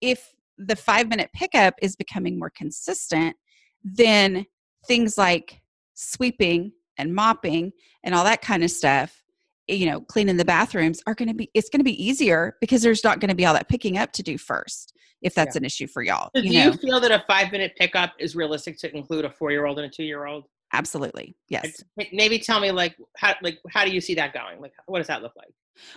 [0.00, 3.34] if the five minute pickup is becoming more consistent
[3.82, 4.46] then
[4.86, 5.60] things like
[5.94, 7.72] sweeping and mopping
[8.04, 9.21] and all that kind of stuff
[9.68, 12.82] you know cleaning the bathrooms are going to be it's going to be easier because
[12.82, 15.64] there's not going to be all that picking up to do first if that's an
[15.64, 16.30] issue for y'all.
[16.34, 19.24] So do you know, you feel that a five minute pickup is realistic to include
[19.24, 20.44] a four year old and a two year old?
[20.74, 21.36] absolutely.
[21.48, 21.84] Yes.
[22.12, 24.60] Maybe tell me like how like how do you see that going?
[24.60, 25.52] Like what does that look like?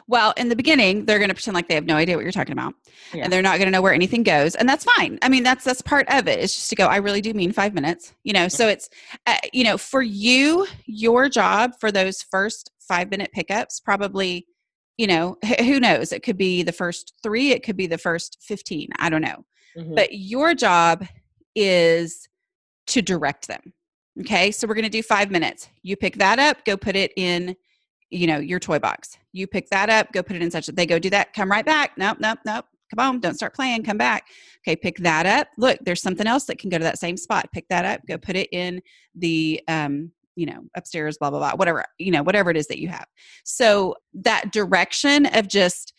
[0.08, 2.32] Well, in the beginning, they're going to pretend like they have no idea what you're
[2.32, 2.76] talking about,
[3.14, 3.26] Yeah.
[3.26, 5.20] and they're not going to know where anything goes, and that's fine.
[5.22, 6.40] I mean, that's that's part of it.
[6.40, 6.88] It's just to go.
[6.88, 8.48] I really do mean five minutes, you know.
[8.48, 8.90] So it's,
[9.28, 14.46] uh, you know, for you, your job for those first five minute pickups, probably,
[14.98, 16.12] you know, who knows?
[16.12, 18.90] It could be the first three, it could be the first fifteen.
[19.00, 19.46] I don't know,
[19.78, 19.96] Mhm.
[19.96, 21.06] but your job
[21.56, 22.28] is
[22.88, 23.74] to direct them.
[24.22, 25.68] Okay, so we're going to do five minutes.
[25.84, 27.56] You pick that up, go put it in
[28.12, 30.76] you know your toy box you pick that up go put it in such that
[30.76, 33.84] they go do that come right back nope nope nope come on don't start playing
[33.84, 34.28] come back
[34.62, 37.50] okay pick that up look there's something else that can go to that same spot
[37.52, 38.80] pick that up go put it in
[39.16, 42.80] the um you know upstairs blah blah blah whatever you know whatever it is that
[42.80, 43.06] you have.
[43.44, 45.94] So that direction of just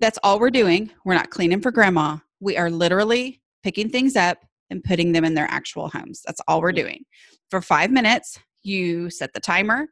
[0.00, 0.90] that's all we're doing.
[1.04, 2.18] We're not cleaning for grandma.
[2.40, 4.38] We are literally picking things up
[4.70, 6.22] and putting them in their actual homes.
[6.26, 7.04] That's all we're doing.
[7.50, 9.86] For five minutes you set the timer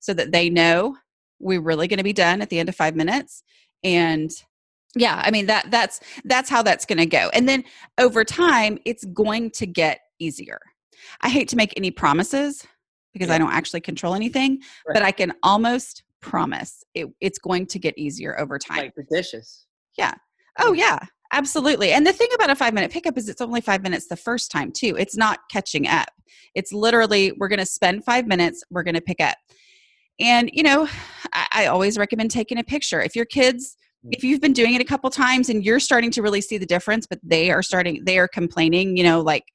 [0.00, 0.96] so that they know
[1.38, 3.42] we're really going to be done at the end of five minutes.
[3.82, 4.30] And
[4.96, 7.30] yeah i mean that that's that's how that's going to go.
[7.32, 7.64] And then
[7.98, 10.60] over time it's going to get easier.
[11.20, 12.64] I hate to make any promises
[13.14, 14.94] because i don't actually control anything Right.
[14.94, 19.04] but i can almost promise it, it's going to get easier over time like the
[19.10, 19.66] dishes.
[20.58, 20.98] Oh yeah,
[21.32, 21.92] absolutely.
[21.92, 24.72] And the thing about a 5-minute pickup is it's only 5 minutes the first time
[24.72, 24.96] too.
[24.98, 26.08] It's not catching up.
[26.54, 29.36] It's literally we're going to spend 5 minutes, we're going to pick up.
[30.18, 30.88] And you know,
[31.32, 33.00] I, I always recommend taking a picture.
[33.02, 34.10] If your kids mm.
[34.12, 36.66] if you've been doing it a couple times and you're starting to really see the
[36.66, 39.53] difference, but they are starting they are complaining, you know, like "Ugh,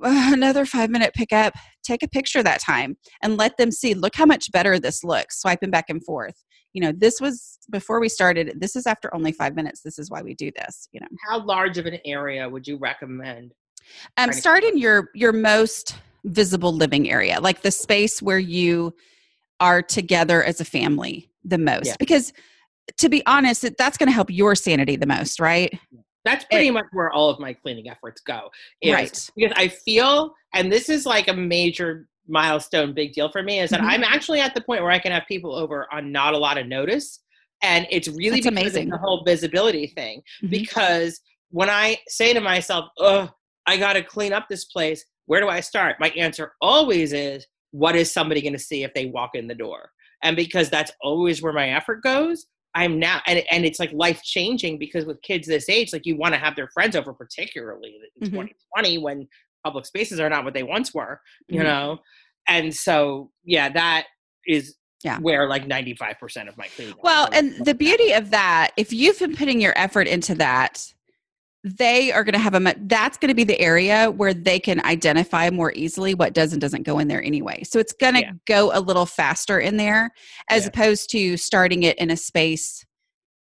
[0.32, 4.26] another 5 minute pickup, take a picture that time and let them see look how
[4.26, 6.42] much better this looks swiping back and forth.
[6.72, 10.10] You know this was before we started this is after only five minutes this is
[10.10, 11.08] why we do this you know.
[11.28, 13.54] How large of an area would you recommend?
[14.18, 18.94] um start in your your most visible living area like the space where you
[19.58, 21.86] are together as a family the most.
[21.86, 21.96] Yeah.
[21.98, 22.32] because
[22.98, 25.78] to be honest that's going to help your sanity the most right
[26.24, 28.50] That's pretty much where all of my cleaning efforts go.
[28.80, 29.30] is Right.
[29.36, 33.70] Because I feel, and this is like a major milestone, big deal for me, is
[33.70, 33.88] that Mhm.
[33.88, 36.58] I'm actually at the point where I can have people over on not a lot
[36.58, 37.20] of notice.
[37.62, 38.88] And it's really amazing.
[38.88, 40.22] the whole visibility thing.
[40.42, 40.50] Mhm.
[40.50, 43.30] Because when I say to myself, oh,
[43.66, 45.96] I got to clean up this place, where do I start?
[46.00, 49.54] My answer always is, what is somebody going to see if they walk in the
[49.54, 49.90] door?
[50.22, 54.22] And because that's always where my effort goes, I'm now, and, and it's like life
[54.22, 57.98] changing because with kids this age, like you want to have their friends over, particularly
[58.20, 58.32] in Mhm.
[58.32, 59.28] 2020 when
[59.64, 61.64] public spaces are not what they once were, you Mhm.
[61.64, 61.98] know?
[62.48, 64.06] And so, yeah, that
[64.46, 65.18] is Yeah.
[65.18, 66.94] where like 95% of my cleaning.
[67.02, 70.92] Well, and the beauty of that, if you've been putting your effort into that,
[71.62, 74.84] they are going to have a, that's going to be the area where they can
[74.84, 77.62] identify more easily what does and doesn't go in there anyway.
[77.64, 78.32] So it's going to Yeah.
[78.46, 80.10] go a little faster in there
[80.48, 80.68] as Yeah.
[80.68, 82.84] opposed to starting it in a space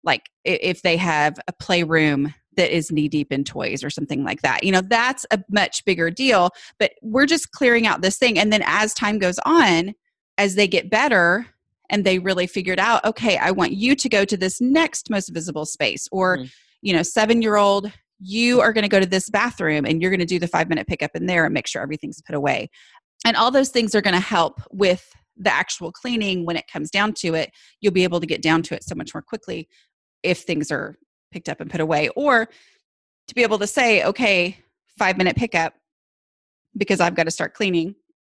[0.04, 4.40] like if they have a playroom that is knee deep in toys or something like
[4.42, 4.64] that.
[4.64, 8.38] You know, that's a much bigger deal, but we're just clearing out this thing.
[8.38, 9.94] And then as time goes on,
[10.38, 11.46] as they get better,
[11.90, 15.28] and they really figured out okay i want you to go to this next most
[15.28, 16.50] visible space or Mhm.
[16.82, 20.10] you know seven year old you are going to go to this bathroom and you're
[20.10, 22.70] going to do the five minute pickup in there and make sure everything's put away.
[23.24, 26.90] And all those things are going to help with the actual cleaning when it comes
[26.90, 27.50] down to it.
[27.80, 29.68] You'll be able to get down to it so much more quickly
[30.22, 30.96] if things are
[31.30, 32.08] picked up and put away.
[32.16, 32.48] Or
[33.28, 34.58] to be able to say okay
[34.98, 35.74] five minute pickup
[36.76, 37.94] because i've got to start cleaning.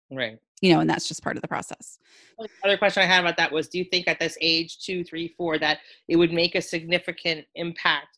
[0.09, 0.39] Right.
[0.61, 1.99] you know and that's just part of the process.
[2.39, 5.03] The other question I had about that was do you think at this age, two,
[5.03, 8.17] three, four, that it would make a significant impact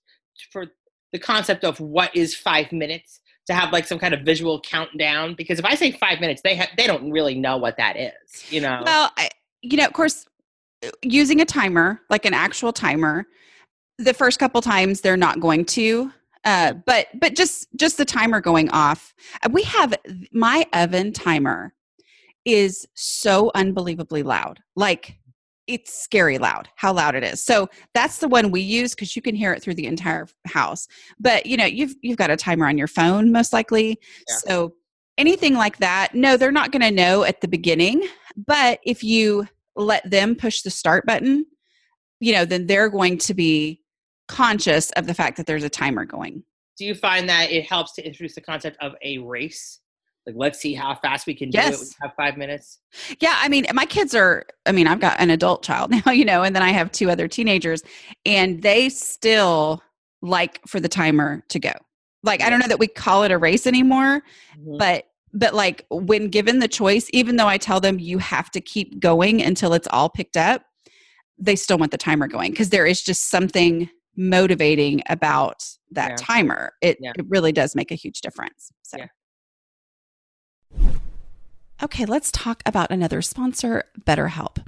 [0.51, 0.67] for
[1.11, 5.35] the concept of what is five minutes to have like some kind of visual countdown?
[5.35, 8.45] Because if I say five minutes, they ha- they don't really know what that is,
[8.49, 8.81] you know?
[8.85, 9.29] Well, I,
[9.61, 10.25] you know, of course,
[11.01, 13.25] using a timer, like an actual timer,
[13.97, 16.11] the first couple times they're not going to.
[16.45, 19.13] Uh, but but just just the timer going off.
[19.51, 19.93] We have
[20.31, 21.73] my oven timer
[22.45, 24.61] is so unbelievably loud.
[24.75, 25.18] Like
[25.69, 27.43] it's scary loud how loud it is.
[27.43, 30.87] So that's the one we use because you can hear it through the entire house.
[31.19, 33.99] But you know, you've you've got a timer on your phone most likely.
[34.27, 34.35] Yeah.
[34.37, 34.73] So
[35.17, 38.07] anything like that, no, they're not going to know at the beginning.
[38.35, 41.45] But if you let them push the start button,
[42.19, 43.81] you know, then they're going to be
[44.27, 46.43] conscious of the fact that there's a timer going.
[46.77, 49.79] do you find that it helps to introduce the concept of a race?
[50.25, 51.79] Like, let's see how fast we can do it.
[51.79, 52.79] We have five minutes.
[53.19, 56.25] Yeah, I mean, my kids are, I mean, I've got an adult child now, you
[56.25, 57.81] know, and then I have two other teenagers,
[58.25, 59.81] and they still
[60.21, 61.71] like for the timer to go.
[62.23, 64.21] Like I don't know that we call it a race anymore,
[64.59, 64.77] Mhm.
[64.77, 68.59] but but like when given the choice even though i tell them you have to
[68.59, 70.63] keep going until it's all picked up
[71.37, 76.15] they still want the timer going because there is just something motivating about that Yeah.
[76.17, 77.11] timer it, Yeah.
[77.15, 79.05] it really does make a huge difference so Yeah.
[81.83, 84.65] Okay let's talk about another sponsor betterhelp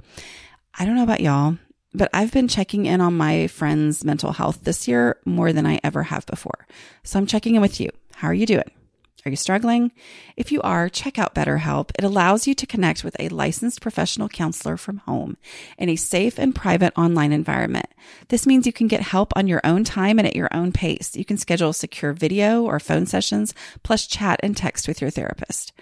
[0.78, 1.56] i don't know about y'all
[1.94, 5.80] but I've been checking in on my friends' mental health this year more than I
[5.84, 6.66] ever have before.
[7.04, 7.90] So I'm checking in with you.
[8.14, 8.70] How are you doing?
[9.24, 9.92] Are you struggling?
[10.36, 11.90] If you are, check out BetterHelp.
[11.96, 15.36] It allows you to connect with a licensed professional counselor from home
[15.78, 17.86] in a safe and private online environment.
[18.28, 21.14] This means you can get help on your own time and at your own pace.
[21.14, 25.72] You can schedule secure video or phone sessions, plus chat and text with your therapist.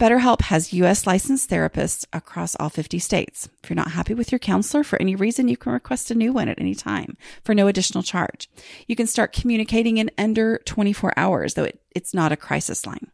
[0.00, 1.06] BetterHelp has U.S.
[1.06, 3.48] licensed therapists across all 50 states.
[3.62, 6.32] If you're not happy with your counselor for any reason, you can request a new
[6.32, 8.48] one at any time for no additional charge.
[8.86, 13.10] You can start communicating in under 24 hours, though it, it's not a crisis line.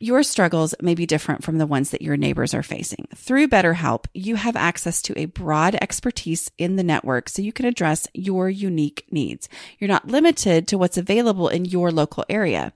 [0.00, 3.08] Your struggles may be different from the ones that your neighbors are facing.
[3.16, 7.66] Through BetterHelp, you have access to a broad expertise in the network so you can
[7.66, 9.48] address your unique needs.
[9.80, 12.72] You're not limited to what's available in your local area.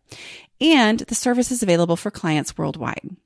[0.62, 3.16] And the service is available for clients worldwide.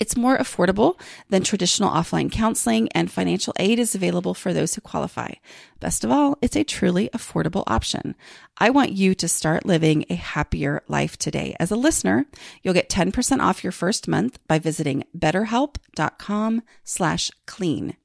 [0.00, 4.80] It's more affordable than traditional offline counseling, and financial aid is available for those who
[4.80, 5.34] qualify.
[5.78, 8.14] Best of all, it's a truly affordable option.
[8.56, 11.54] I want you to start living a happier life today.
[11.60, 12.24] As a listener,
[12.62, 17.96] you'll get 10% off your first month by visiting betterhelp.com slash clean.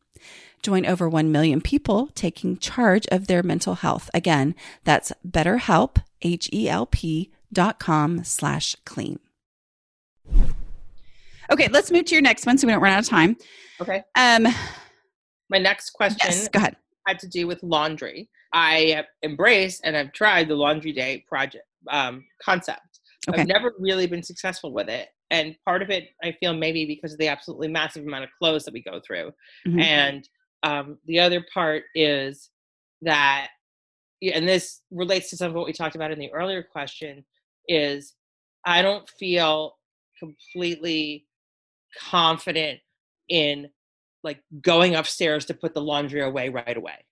[0.61, 4.09] Join over 1 million people taking charge of their mental health.
[4.13, 9.19] Again, that's betterhelp, H-E-L-P dot com slash clean.
[11.51, 13.35] Okay, let's move to your next one so we don't run out of time.
[13.81, 14.03] Okay.
[14.15, 14.47] Um,
[15.49, 16.77] My next question yes, go ahead.
[17.07, 18.29] had to do with laundry.
[18.53, 23.01] I have embraced and I've tried the laundry day project um, concept.
[23.29, 23.41] Okay.
[23.41, 25.09] I've never really been successful with it.
[25.29, 28.63] And part of it, I feel maybe because of the absolutely massive amount of clothes
[28.65, 29.31] that we go through.
[29.67, 29.81] Mhm.
[29.81, 30.29] And
[30.63, 32.49] um, the other part is
[33.01, 33.49] that,
[34.21, 37.25] and this relates to some of what we talked about in the earlier question,
[37.71, 38.15] is
[38.65, 39.77] I don't feel
[40.19, 41.25] completely
[42.09, 42.79] confident
[43.29, 43.69] in
[44.23, 47.05] like going upstairs to put the laundry away right away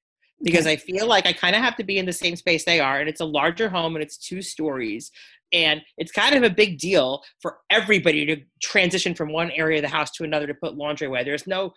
[0.43, 0.67] because.
[0.67, 3.00] I feel like I kind of have to be in the same space they are,
[3.00, 5.12] and it's a larger home and it's two stories,
[5.52, 9.84] and it's kind of a big deal for everybody to transition from one area of
[9.84, 11.24] the house to another to put laundry away.
[11.24, 11.74] There's no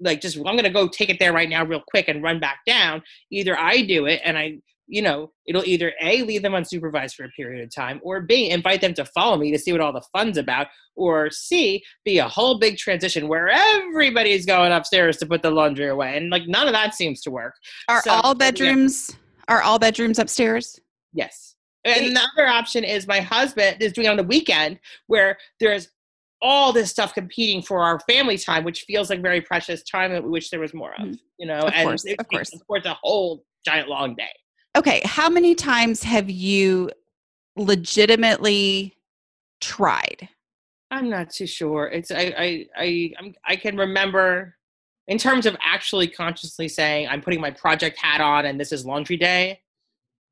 [0.00, 2.60] like just I'm gonna go take it there right now, real quick, and run back
[2.66, 3.02] down.
[3.30, 7.24] Either I do it, and I, you know, it'll either a leave them unsupervised for
[7.24, 9.92] a period of time, or b invite them to follow me to see what all
[9.92, 10.66] the fun's about,
[10.96, 15.88] or c be a whole big transition where everybody's going upstairs to put the laundry
[15.88, 17.54] away, and like none of that seems to work.
[17.88, 18.50] Are So, all yeah.
[18.50, 19.16] bedrooms
[19.48, 20.78] are all bedrooms upstairs?
[21.12, 21.56] Yes.
[21.84, 25.88] And the other option is my husband is doing it on the weekend where there's
[26.40, 30.22] all this stuff competing for our family time, which feels like very precious time that
[30.22, 31.18] we wish there was more of, Mhm.
[31.38, 32.52] you know, Of and course, it, of course.
[32.52, 34.30] it supports a whole giant long day.
[34.76, 36.90] Okay, how many times have you
[37.56, 38.96] legitimately
[39.60, 40.28] tried?
[40.90, 41.86] I'm not too sure.
[41.86, 44.56] It's I I I I'm, I can remember
[45.08, 48.84] in terms of actually consciously saying I'm putting my project hat on and this is
[48.86, 49.60] laundry day.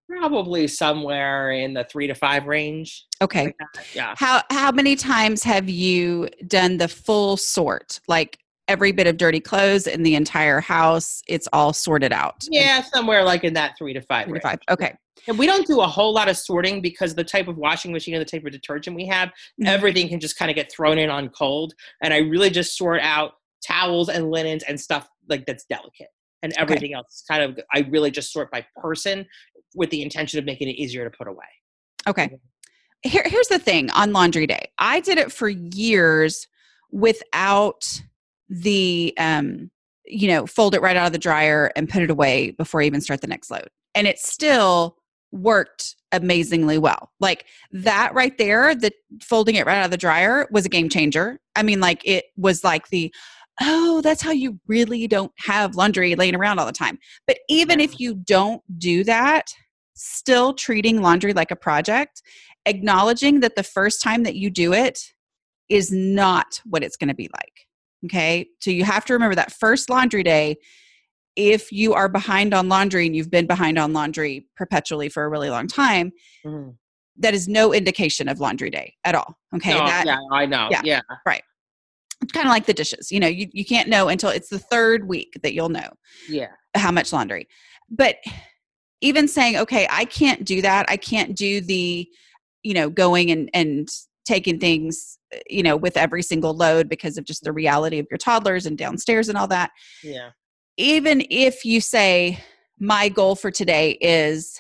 [0.09, 3.07] Probably somewhere in the three to five range.
[3.23, 3.45] Okay.
[3.45, 3.95] Like.
[3.95, 4.15] Yeah.
[4.19, 8.01] How how many times have you done the full sort?
[8.09, 8.39] Like
[8.71, 12.45] every bit of dirty clothes in the entire house, it's all sorted out.
[12.49, 14.29] Yeah, somewhere like in that three to five.
[14.29, 14.61] Three to five.
[14.71, 14.95] Okay.
[15.27, 18.15] And we don't do a whole lot of sorting because the type of washing machine
[18.15, 19.31] and the type of detergent we have,
[19.61, 19.67] Mhm.
[19.67, 21.75] everything can just kind of get thrown in on cold.
[22.01, 23.33] And I really just sort out
[23.67, 26.09] towels and linens and stuff like that's delicate.
[26.45, 29.27] And everything else is kind of I really just sort by person
[29.75, 31.45] with the intention of making it easier to put away.
[32.09, 32.31] Okay.
[33.03, 34.71] Here, here's the thing on laundry day.
[34.79, 36.47] I did it for years
[36.93, 37.85] without
[38.51, 39.71] the um
[40.11, 42.85] you know, fold it right out of the dryer and put it away before I
[42.85, 43.69] even start the next load.
[43.95, 44.97] And it still
[45.33, 47.13] worked amazingly well.
[47.21, 48.91] Like that right there, the
[49.23, 51.39] folding it right out of the dryer was a game changer.
[51.55, 53.15] I mean, like it was like the
[53.63, 56.99] oh, that's how you really don't have laundry laying around all the time.
[57.27, 59.53] But even if you don't do that,
[59.95, 62.23] still treating laundry like a project,
[62.65, 65.13] acknowledging that the first time that you do it
[65.69, 67.67] is not what it's going to be like.
[68.07, 68.49] Okay.
[68.61, 70.57] So you have to remember that first laundry day,
[71.37, 75.29] if you are behind on laundry and you've been behind on laundry perpetually for a
[75.29, 76.13] really long time,
[76.45, 76.77] Mhm.
[77.19, 79.39] that is no indication of laundry day at all.
[79.55, 79.73] Okay.
[79.73, 80.69] No, that, yeah, I know.
[80.71, 80.81] yeah.
[80.85, 81.01] Yeah.
[82.23, 83.11] It's kind of like the dishes.
[83.11, 85.89] You know, you, you can't know until it's the third week that you'll know
[86.29, 86.49] Yeah.
[86.75, 87.49] how much laundry.
[87.89, 88.17] But
[89.01, 90.85] even saying, okay, I can't do that.
[90.91, 92.07] I can't do the
[92.63, 93.89] you know, going and and
[94.31, 95.19] taking things,
[95.49, 98.79] you know, with every single load because of just the reality of your toddlers and
[98.79, 99.71] downstairs and all that.
[100.05, 100.31] Yeah.
[100.77, 102.39] Even if you say
[102.79, 104.59] my goal for today is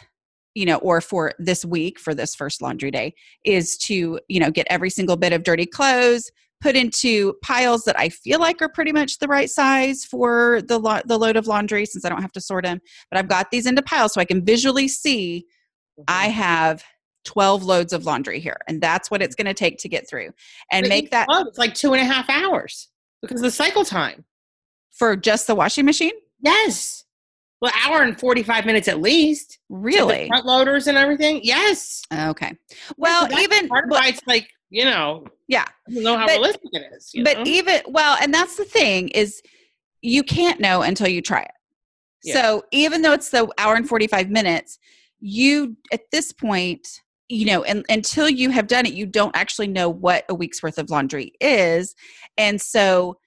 [0.57, 3.15] you know or for this week for this first laundry day
[3.45, 6.29] is to you know get every single bit of dirty clothes
[6.61, 10.79] put into piles that I feel like are pretty much the right size for the
[10.79, 12.81] lo- the load of laundry since I don't have to sort them.
[13.11, 15.47] But I've got these into piles so I can visually see
[15.99, 16.05] Mhm.
[16.09, 16.83] I have
[17.25, 20.31] 12 loads of laundry here, and that's what it's going to take to get through
[20.73, 22.89] and But make that load, it's like two and a half hours
[23.23, 24.25] because of the cycle time.
[24.93, 26.13] for just the washing machine.
[26.43, 27.05] Yes.
[27.63, 29.59] Well, hour and 45 minutes at least.
[29.69, 30.29] Really?
[30.29, 31.41] Front loaders and everything.
[31.43, 32.03] Yes.
[32.13, 32.53] Okay.
[32.97, 36.27] Well, So even part of but- why it's like, you know, yeah, don't know how
[36.27, 37.11] But- realistic it is.
[37.13, 37.45] you but know?
[37.47, 39.43] even well, and that's the thing is
[40.01, 41.51] you can't know until you try it.
[42.25, 42.35] Yeah.
[42.35, 44.79] So even though it's the hour and 45 minutes,
[45.19, 47.01] you at this point,
[47.31, 50.63] you know, and until you have done it, you don't actually know what a week's
[50.63, 51.95] worth of laundry is.
[52.37, 53.19] And so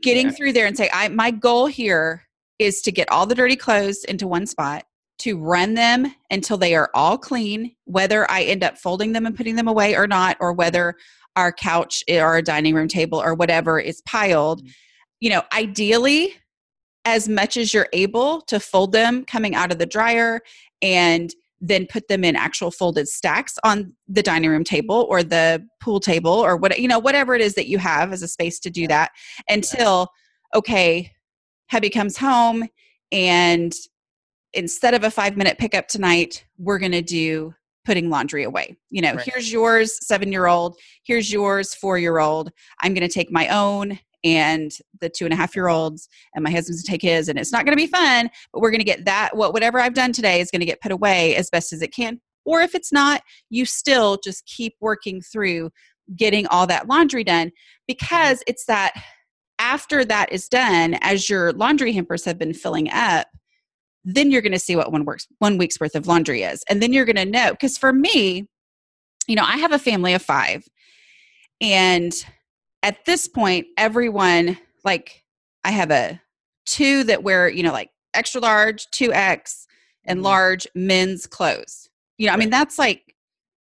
[0.00, 0.32] getting Yeah.
[0.32, 2.24] through there and say, I my goal here
[2.58, 4.84] is to get all the dirty clothes into one spot,
[5.18, 9.36] to run them until they are all clean, whether I end up folding them and
[9.36, 10.94] putting them away or not, or whether
[11.36, 14.64] our couch or our dining room table or whatever is piled.
[14.64, 14.72] Mhm.
[15.20, 16.34] You know, ideally,
[17.04, 20.40] as much as you're able to fold them coming out of the dryer
[20.82, 25.66] and then put them in actual folded stacks on the dining room table or the
[25.80, 28.58] pool table or what you know whatever it is that you have as a space
[28.60, 29.10] to do that
[29.48, 30.08] until
[30.54, 31.12] okay
[31.70, 32.64] hubby comes home
[33.12, 33.74] and
[34.54, 37.54] instead of a 5 minute pickup tonight we're going to do
[37.84, 38.76] putting laundry away.
[38.90, 39.28] You know Right.
[39.32, 42.50] here's yours 7 year old here's yours 4 year old.
[42.82, 46.42] I'm going to take my own and the two and a half year olds and
[46.42, 48.80] my husband's to take his and it's not going to be fun but we're going
[48.80, 51.50] to get that what whatever i've done today is going to get put away as
[51.50, 52.20] best as it can.
[52.44, 55.70] Or if it's not you still just keep working through
[56.16, 57.52] getting all that laundry done
[57.86, 58.94] because it's that
[59.58, 63.26] after that is done as your laundry hampers have been filling up
[64.04, 66.62] then you're going to see what one works one week's worth of laundry is.
[66.70, 68.46] And then you're going to know because for me
[69.26, 70.66] you know i have a family of five
[71.60, 72.24] and
[72.82, 75.24] at this point everyone like
[75.64, 76.20] i have a
[76.66, 79.66] two that wear you know like extra large 2x
[80.04, 80.24] and Mhm.
[80.24, 83.14] large men's clothes you know i mean that's like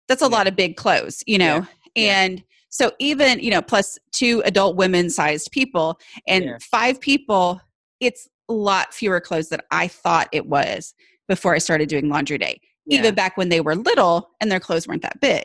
[0.08, 0.30] that's a Yeah.
[0.30, 2.22] lot of big clothes you know Yeah.
[2.26, 6.58] and so even you know plus two adult women sized people and Yeah.
[6.62, 7.62] five people
[8.00, 10.94] it's a lot fewer clothes than i thought it was
[11.28, 14.88] before i started doing laundry day even back when they were little and their clothes
[14.88, 15.44] weren't that big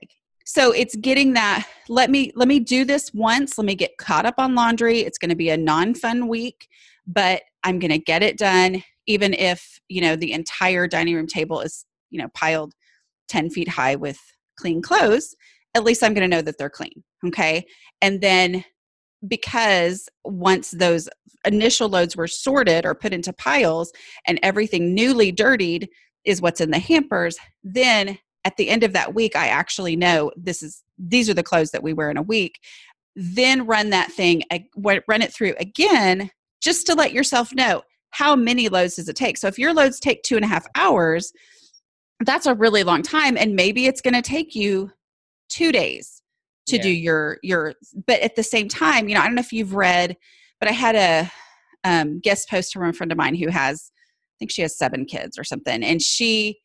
[0.51, 3.59] so it's getting that let me let me do this once.
[3.59, 5.01] Let me get caught up on laundry.
[5.01, 6.69] It's going to be a non-fun week
[7.07, 11.27] but i'm going to get it done even if you know the entire dining room
[11.27, 12.75] table is you know piled
[13.29, 14.19] 10 feet high with
[14.59, 15.35] clean clothes
[15.75, 17.67] at least i'm going to know that they're clean okay?
[18.03, 18.65] And then
[19.27, 21.09] because once those
[21.45, 23.93] initial loads were sorted or put into piles
[24.27, 25.89] and everything newly dirtied
[26.25, 30.31] is what's in the hampers then at the end of that week i actually know
[30.37, 32.61] this is these are the clothes that we wear in a week
[33.17, 34.43] then run that thing
[34.85, 36.31] run it through again
[36.61, 40.01] just to let yourself know how many loads does it take so if your loads
[40.01, 41.33] take two and a half hours
[42.25, 44.91] that's a really long time and maybe it's going to take you
[45.49, 46.23] two days
[46.67, 46.83] to Yeah.
[46.83, 47.75] do your your
[48.07, 50.17] but at the same time you know i don't know if you've read
[50.59, 51.31] but i had a
[51.83, 55.05] um, guest post from a friend of mine who has i think she has seven
[55.07, 56.59] kids or something and she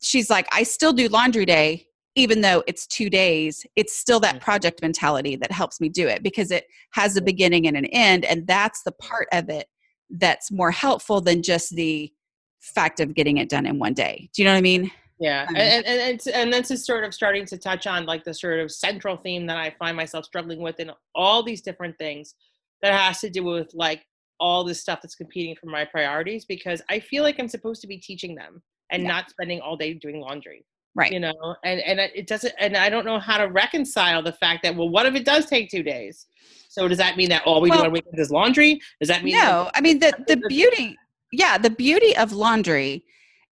[0.00, 1.86] she's like i still do laundry day
[2.16, 3.64] even though it's two days.
[3.76, 4.40] It's still that Mhm.
[4.40, 8.24] project mentality that helps me do it because it has a beginning and an end
[8.24, 9.68] and that's the part of it
[10.10, 12.12] that's more helpful than just the
[12.58, 14.28] fact of getting it done in one day.
[14.34, 14.90] Do you know what i mean?
[15.20, 18.24] Yeah, Um, and, and and and this is sort of starting to touch on like
[18.24, 21.96] the sort of central theme that I find myself struggling with in all these different
[21.98, 22.34] things
[22.82, 24.04] that has to do with like
[24.40, 27.86] all this stuff that's competing for my priorities because I feel like I'm supposed to
[27.86, 29.08] be teaching them and Yeah.
[29.08, 30.64] not spending all day doing laundry,
[30.94, 34.32] right you know, and and it doesn't, and I don't know how to reconcile the
[34.32, 36.26] fact that well, what if it does take two days?
[36.68, 38.80] So does that mean that all we do Well- on weekends is laundry?
[39.00, 40.96] Does that mean no i mean the the beauty
[41.32, 43.04] yeah the beauty of laundry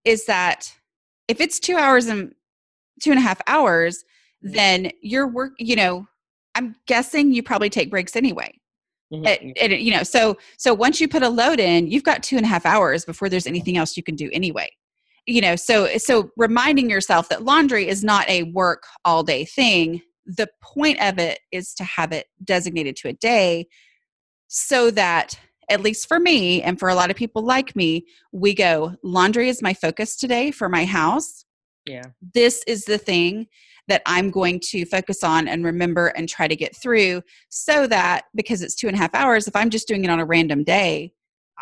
[0.04, 0.72] is that
[1.28, 2.34] if it's two hours and
[3.02, 4.04] two and a half hours
[4.42, 6.06] then your work you know
[6.54, 8.52] i'm guessing you probably take breaks anyway
[9.12, 12.22] Mhm, and, and, you know so so once you put a load in you've got
[12.22, 14.68] two and a half hours before there's anything else you can do anyway
[15.28, 20.00] you know so so reminding yourself that laundry is not a work all day thing.
[20.26, 23.66] The point of it is to have it designated to a day
[24.48, 25.38] so that
[25.70, 29.48] at least for me and for a lot of people like me we go laundry
[29.50, 31.44] is my focus today for my house.
[31.86, 32.04] Yeah,
[32.34, 33.46] this is the thing
[33.88, 38.24] that I'm going to focus on and remember and try to get through so that
[38.34, 40.62] because it's two and a half hours, if I'm just doing it on a random
[40.62, 41.12] day,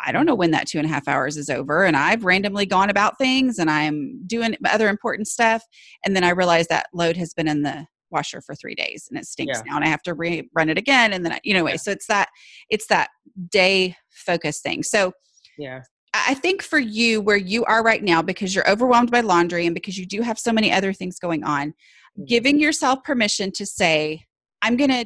[0.05, 1.83] I don't know when that two and a half hours is over.
[1.85, 5.63] And I've randomly gone about things and I'm doing other important stuff.
[6.05, 9.19] And then I realize that load has been in the washer for three days and
[9.19, 9.63] it stinks Yeah.
[9.71, 11.13] now and I have to re- run it again.
[11.13, 11.75] And then, I, you know, Yeah.
[11.77, 12.29] so it's that,
[12.69, 13.09] it's that
[13.49, 14.83] day focus thing.
[14.83, 15.13] So
[15.57, 15.81] Yeah.
[16.13, 19.73] I think for you, where you are right now, because you're overwhelmed by laundry and
[19.73, 21.73] because you do have so many other things going on,
[22.17, 22.27] Mhm.
[22.27, 24.25] giving yourself permission to say,
[24.61, 25.05] I'm going to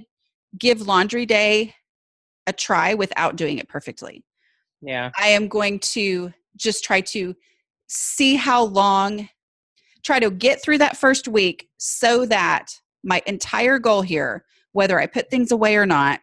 [0.58, 1.76] give laundry day
[2.48, 4.24] a try without doing it perfectly.
[4.82, 5.12] Yeah.
[5.18, 7.36] I am going to just try to
[7.88, 9.30] see how long,
[10.04, 12.68] try to get through that first week so that
[13.04, 16.22] my entire goal here, whether I put things away or not,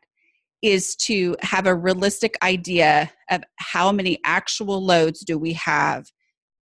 [0.63, 6.11] is to have a realistic idea of how many actual loads do we have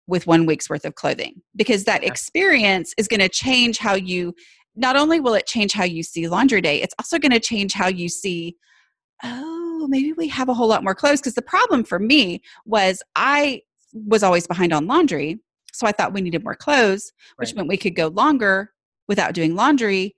[0.07, 4.35] with one week's worth of clothing because that experience is going to change how you
[4.77, 7.73] not only will it change how you see laundry day it's also going to change
[7.73, 8.55] how you see
[9.23, 13.03] oh maybe we have a whole lot more clothes because the problem for me was
[13.17, 13.61] i
[13.93, 15.39] was always behind on laundry
[15.73, 17.57] so i thought we needed more clothes which Right.
[17.57, 18.73] meant we could go longer
[19.09, 20.17] without doing laundry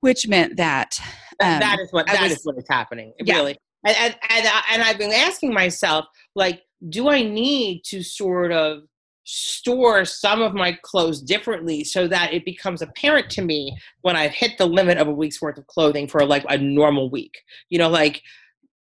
[0.00, 1.00] which meant that
[1.40, 3.12] That- um, that is what that is was- what is happening.
[3.20, 3.36] Yeah.
[3.36, 3.56] Really.
[3.86, 6.04] And and and, I- and I've been asking myself,
[6.34, 8.82] like, do I need to sort of
[9.30, 14.30] store some of my clothes differently so that it becomes apparent to me when I've
[14.30, 17.38] hit the limit of a week's worth of clothing for like a normal week?
[17.68, 18.22] You know, like.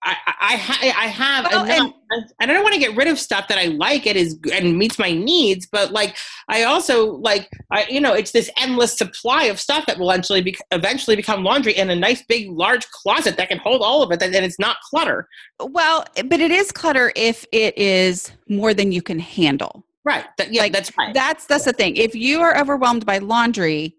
[0.07, 0.53] I, I,
[0.99, 3.69] I have Well, enough, and, I don't want to get rid of stuff that I
[3.69, 6.15] like and is and meets my needs, but like
[6.47, 10.43] I also like I you know it's this endless supply of stuff that will eventually
[10.43, 14.13] be, eventually become laundry in a nice big large closet that can hold all of
[14.13, 15.27] it and it's not clutter.
[15.59, 20.25] well but it is clutter if it is more than you can handle Right.
[20.37, 21.15] That, yeah, Like, that's right.
[21.15, 21.97] That's that's the thing.
[21.97, 23.97] If you are overwhelmed by laundry,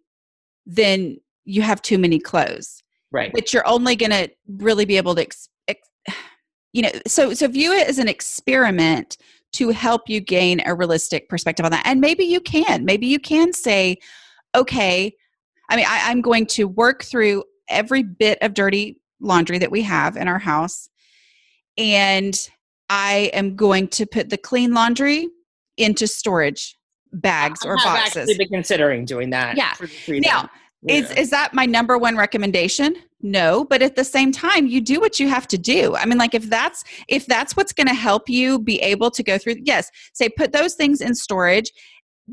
[0.65, 2.83] then you have too many clothes.
[3.11, 3.31] right.
[3.33, 5.87] But you're only going to really be able to, ex- ex-
[6.73, 6.91] you know.
[7.07, 9.17] So so view it as an experiment
[9.53, 11.85] to help you gain a realistic perspective on that.
[11.85, 12.85] And maybe you can.
[12.85, 13.97] Maybe you can say,
[14.53, 15.15] okay.
[15.69, 19.81] I mean, I, I'm going to work through every bit of dirty laundry that we
[19.81, 20.89] have in our house,
[21.77, 22.49] and
[22.89, 25.27] I am going to put the clean laundry
[25.77, 26.77] into storage
[27.13, 28.17] bags or I have boxes.
[28.17, 29.57] actually been considering doing that.
[29.57, 29.73] Yeah.
[29.73, 30.29] for this reason.
[30.29, 30.49] Now,
[30.87, 31.19] is Yeah.
[31.19, 32.95] is that my number one recommendation?
[33.21, 35.95] No, but at the same time, you do what you have to do.
[35.95, 39.23] I mean, like if that's if that's what's going to help you be able to
[39.23, 41.71] go through, yes, say put those things in storage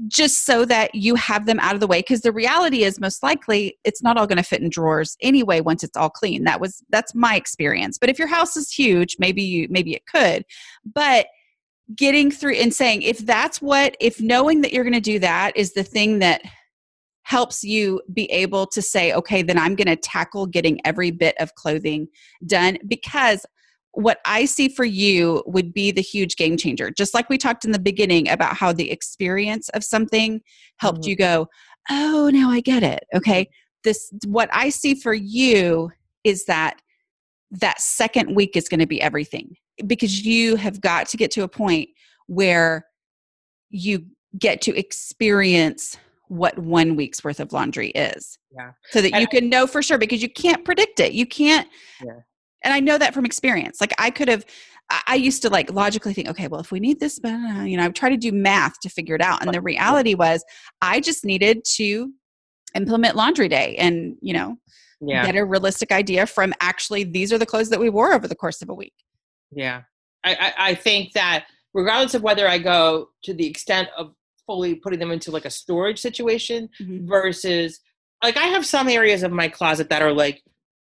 [0.09, 3.23] just so that you have them out of the way because the reality is most
[3.23, 6.59] likely it's not all going to fit in drawers anyway once it's all clean that
[6.61, 10.47] was that's my experience but if your house is huge maybe you maybe it could
[10.95, 11.27] but
[11.97, 15.57] getting through and saying if that's what if knowing that you're going to do that
[15.57, 16.43] is the thing that
[17.25, 21.35] helps you be able to say okay then i'm going to tackle getting every bit
[21.41, 22.09] of clothing
[22.47, 22.77] done.
[22.87, 23.45] Because
[23.93, 26.91] what i see for you would be the huge game changer.
[26.91, 30.41] Just like we talked in the beginning about how the experience of something
[30.79, 31.07] helped Mhm.
[31.09, 31.47] you go
[31.91, 33.05] oh now i get it.
[33.15, 33.49] Okay?
[33.85, 35.91] This what i see for you
[36.25, 36.81] is that
[37.51, 41.43] that second week is going to be everything because you have got to get to
[41.43, 41.89] a point
[42.27, 42.87] where
[43.71, 44.07] you
[44.39, 45.97] get to experience
[46.29, 48.39] what one week's worth of laundry is.
[48.55, 48.73] Yeah.
[48.91, 51.13] So that And you can know for sure because you can't predict it.
[51.13, 51.69] You can't.
[52.03, 52.21] Yeah.
[52.65, 53.81] And I know that from experience.
[53.81, 54.47] Like I could have,
[55.07, 57.33] I used to like logically think, okay, well, if we need this, but
[57.67, 59.43] you know, I would try to do math to figure it out.
[59.43, 60.45] And the reality was
[60.81, 62.13] I just needed to
[62.75, 64.57] implement laundry day and, you know,
[65.01, 65.27] yeah.
[65.27, 68.37] get a realistic idea from actually these are the clothes that we wore over the
[68.37, 68.95] course of a week.
[69.53, 69.83] Yeah.
[70.25, 74.15] I, I, I think that regardless of whether I go to the extent of
[74.47, 77.07] fully putting them into like a storage situation Mhm.
[77.09, 77.81] versus
[78.23, 80.43] like I have some areas of my closet that are like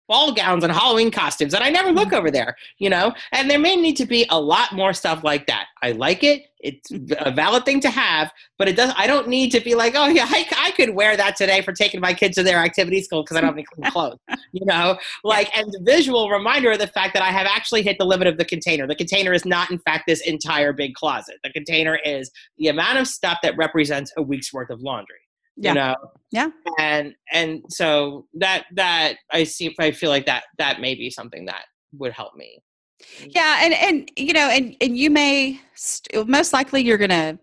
[0.07, 3.13] ball gowns and Halloween costumes and I never look over there, you know?
[3.31, 5.67] And there may need to be a lot more stuff like that.
[5.81, 6.43] I like it.
[6.59, 9.93] It's a valid thing to have, but it does I don't need to be like,
[9.95, 13.01] "Oh yeah, I, I could wear that today for taking my kids to their activity
[13.03, 14.17] school because I don't have any clean clothes."
[14.51, 14.97] you know?
[15.23, 18.27] Like and the visual reminder of the fact that I have actually hit the limit
[18.27, 18.87] of the container.
[18.87, 21.35] The container is not in fact this entire big closet.
[21.43, 25.19] The container is the amount of stuff that represents a week's worth of laundry
[25.57, 25.71] Yeah.
[25.71, 25.95] you know
[26.31, 26.49] Yeah.
[26.79, 31.45] and and so that that i see i feel like that that may be something
[31.45, 32.61] that would help me
[33.29, 37.37] Yeah, and and you know, and and you may st- most likely you're gonna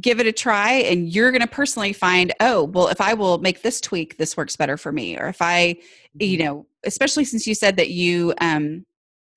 [0.00, 3.60] give it a try, and you're gonna personally find, oh, well, if I will make
[3.62, 5.76] this tweak, this works better for me, or if I,
[6.18, 8.84] you know, especially since you said that you um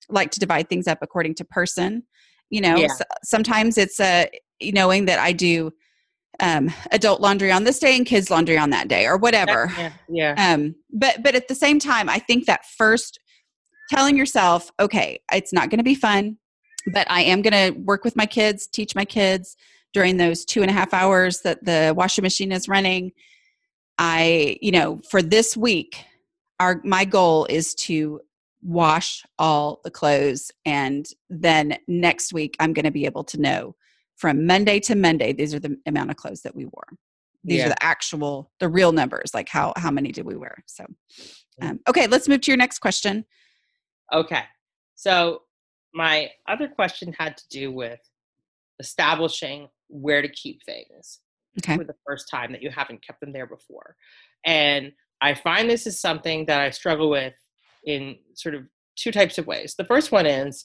[0.08, 2.02] like to divide things up according to person,
[2.50, 2.86] you know, Yeah.
[2.86, 4.28] s- sometimes it's a
[4.62, 5.70] knowing that I do
[6.40, 9.72] um, adult laundry on this day and kids laundry on that day or whatever.
[9.76, 9.92] Yeah.
[10.08, 10.54] yeah.
[10.54, 13.18] Um, but but at the same time, I think that first
[13.90, 16.36] telling yourself, okay, it's not going to be fun,
[16.92, 19.56] but I am going to work with my kids, teach my kids
[19.92, 23.12] during those two and a half hours that the washing machine is running.
[23.96, 26.04] I, you know, for this week,
[26.60, 28.20] our my goal is to
[28.62, 33.76] wash all the clothes and then next week I'm going to be able to know
[34.18, 36.88] from Monday to Monday these are the amount of clothes that we wore.
[37.44, 37.66] These Yeah.
[37.66, 40.62] are the actual the real numbers like how how many did we wear.
[40.66, 40.84] So
[41.60, 41.70] Mm.
[41.70, 43.24] um, okay, let's move to your next question.
[44.12, 44.42] Okay.
[44.94, 45.42] So
[45.94, 48.00] my other question had to do with
[48.78, 51.20] establishing where to keep things
[51.58, 51.76] Okay.
[51.76, 53.96] for the first time that you haven't kept them there before.
[54.44, 57.34] And I find this is something that I struggle with
[57.84, 58.62] in sort of
[58.94, 59.74] two types of ways.
[59.76, 60.64] The first one is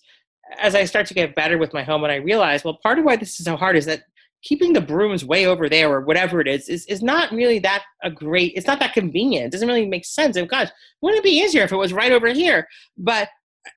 [0.60, 3.06] as I start to get better with my home and I realize, well, part of
[3.06, 4.04] why this is so hard is that
[4.43, 7.84] keeping the brooms way over there or whatever it is is, is not really that
[8.04, 9.45] a great it's not that convenient.
[9.45, 10.36] It doesn't really make sense.
[10.36, 10.70] And gosh,
[11.01, 12.68] wouldn't it be easier if it was right over here?
[12.97, 13.30] But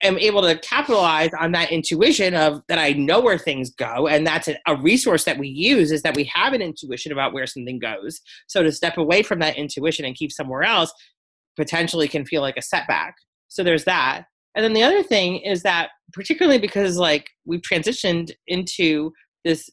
[0.02, 4.26] am able to capitalize on that intuition of that I know where things go, and
[4.26, 7.46] that's a, a resource that we use is that we have an intuition about where
[7.46, 8.20] something goes.
[8.48, 10.92] So to step away from that intuition and keep somewhere else
[11.56, 13.14] potentially can feel like a setback.
[13.48, 14.24] So there's that.
[14.56, 19.12] And then the other thing is that particularly because like we've transitioned into
[19.44, 19.70] this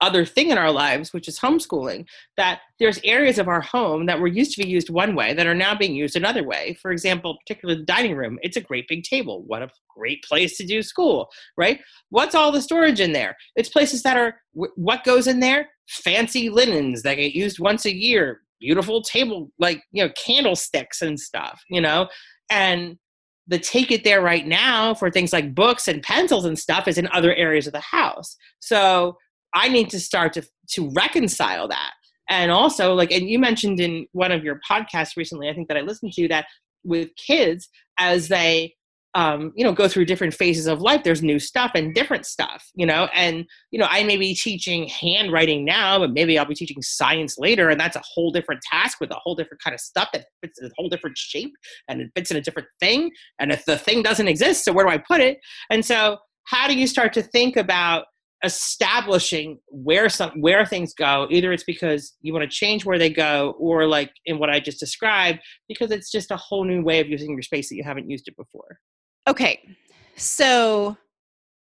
[0.00, 2.04] other thing in our lives, which is homeschooling,
[2.36, 5.46] that there's areas of our home that were used to be used one way that
[5.46, 6.76] are now being used another way.
[6.82, 9.44] For example, particularly the dining room, it's a great big table.
[9.46, 11.80] What a great place to do school, right?
[12.10, 13.36] What's all the storage in there?
[13.56, 15.68] It's places that are what goes in there?
[15.88, 21.18] Fancy linens that get used once a year, beautiful table, like, you know, candlesticks and
[21.18, 22.08] stuff, you know?
[22.50, 22.98] And
[23.46, 26.98] the take it there right now for things like books and pencils and stuff is
[26.98, 28.36] in other areas of the house.
[28.60, 29.18] So
[29.54, 31.92] I need to start to to reconcile that.
[32.30, 35.76] And also, like, and you mentioned in one of your podcasts recently, I think that
[35.76, 36.46] I listened to that
[36.82, 37.68] with kids
[37.98, 38.74] as they
[39.14, 41.04] um, you know, go through different phases of life.
[41.04, 43.08] There's new stuff and different stuff, you know.
[43.14, 47.38] And you know, I may be teaching handwriting now, but maybe I'll be teaching science
[47.38, 50.26] later, and that's a whole different task with a whole different kind of stuff that
[50.40, 51.52] fits in a whole different shape
[51.88, 53.10] and it fits in a different thing.
[53.38, 55.38] And if the thing doesn't exist, so where do I put it?
[55.70, 58.06] And so, how do you start to think about
[58.42, 63.08] establishing where some where things go either it's because you want to change where they
[63.08, 67.00] go or like in what i just described because it's just a whole new way
[67.00, 68.78] of using your space that you haven't used it before
[69.26, 69.76] Okay.
[70.16, 70.96] So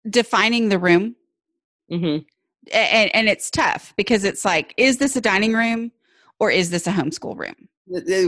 [0.10, 1.16] defining the room
[1.92, 2.24] mm-hmm.
[2.74, 5.92] and and it's tough because it's like is this a dining room
[6.40, 7.68] or is this a homeschool room?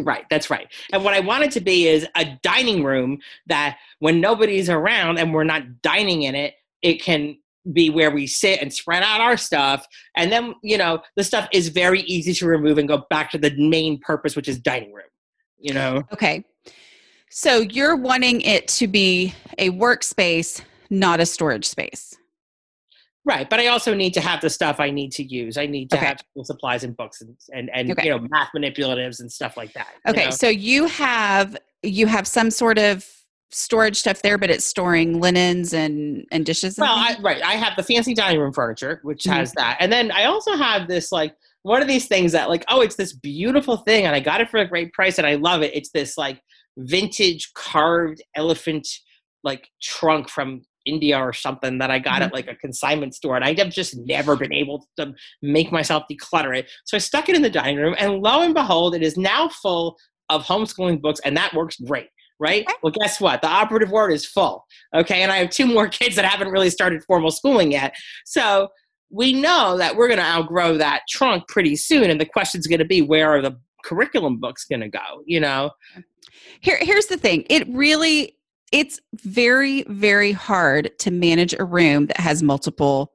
[0.03, 3.77] right that's right and what i want it to be is a dining room that
[3.99, 7.37] when nobody's around and we're not dining in it it can
[7.73, 11.47] be where we sit and spread out our stuff and then you know the stuff
[11.51, 14.93] is very easy to remove and go back to the main purpose which is dining
[14.93, 15.03] room
[15.59, 16.45] you know Okay.
[17.29, 22.15] So you're wanting it to be a workspace, not a storage space.
[23.25, 25.89] right but i also need to have the stuff i need to use i need
[25.89, 26.05] to Okay.
[26.07, 28.05] have supplies and books and and, and Okay.
[28.05, 30.29] you know math manipulatives and stuff like that you Okay, know?
[30.31, 33.05] so you have you have some sort of
[33.51, 36.77] storage stuff there, but it's storing linens and and dishes.
[36.77, 37.41] And Well, I, right.
[37.43, 39.31] I have the fancy dining room furniture, which Mhm.
[39.33, 42.63] has that, and then I also have this like one of these things that like
[42.69, 45.35] oh, it's this beautiful thing, and I got it for a great price, and I
[45.35, 45.75] love it.
[45.75, 46.41] It's this like
[46.79, 48.87] vintage carved elephant
[49.43, 52.35] like trunk from India or something that I got at mm-hmm.
[52.35, 56.57] like a consignment store, and I have just never been able to make myself declutter
[56.57, 56.69] it.
[56.85, 59.49] So I stuck it in the dining room, and lo and behold, it is now
[59.49, 59.97] full
[60.29, 62.07] of homeschooling books, and that works great.
[62.41, 62.63] Right?
[62.63, 62.73] Okay.
[62.81, 63.41] Well, guess what?
[63.41, 64.65] The operative word is full.
[64.95, 65.23] Okay.
[65.23, 67.93] And I have two more kids that haven't really started formal schooling yet.
[68.25, 68.69] So
[69.11, 72.09] we know that we're going to outgrow that trunk pretty soon.
[72.09, 75.23] And the question's going to be where are the curriculum books going to go?
[75.25, 75.71] You know?
[76.61, 77.45] Here, here's the thing.
[77.49, 78.35] It really,
[78.71, 83.11] it's very, very hard to manage a room that has multiple,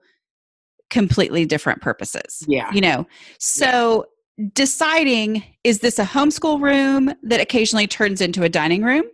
[0.91, 2.45] completely different purposes.
[2.49, 2.71] Yeah.
[2.73, 3.07] You know,
[3.39, 4.07] so
[4.53, 9.05] deciding is this a homeschool room that occasionally turns into a dining room?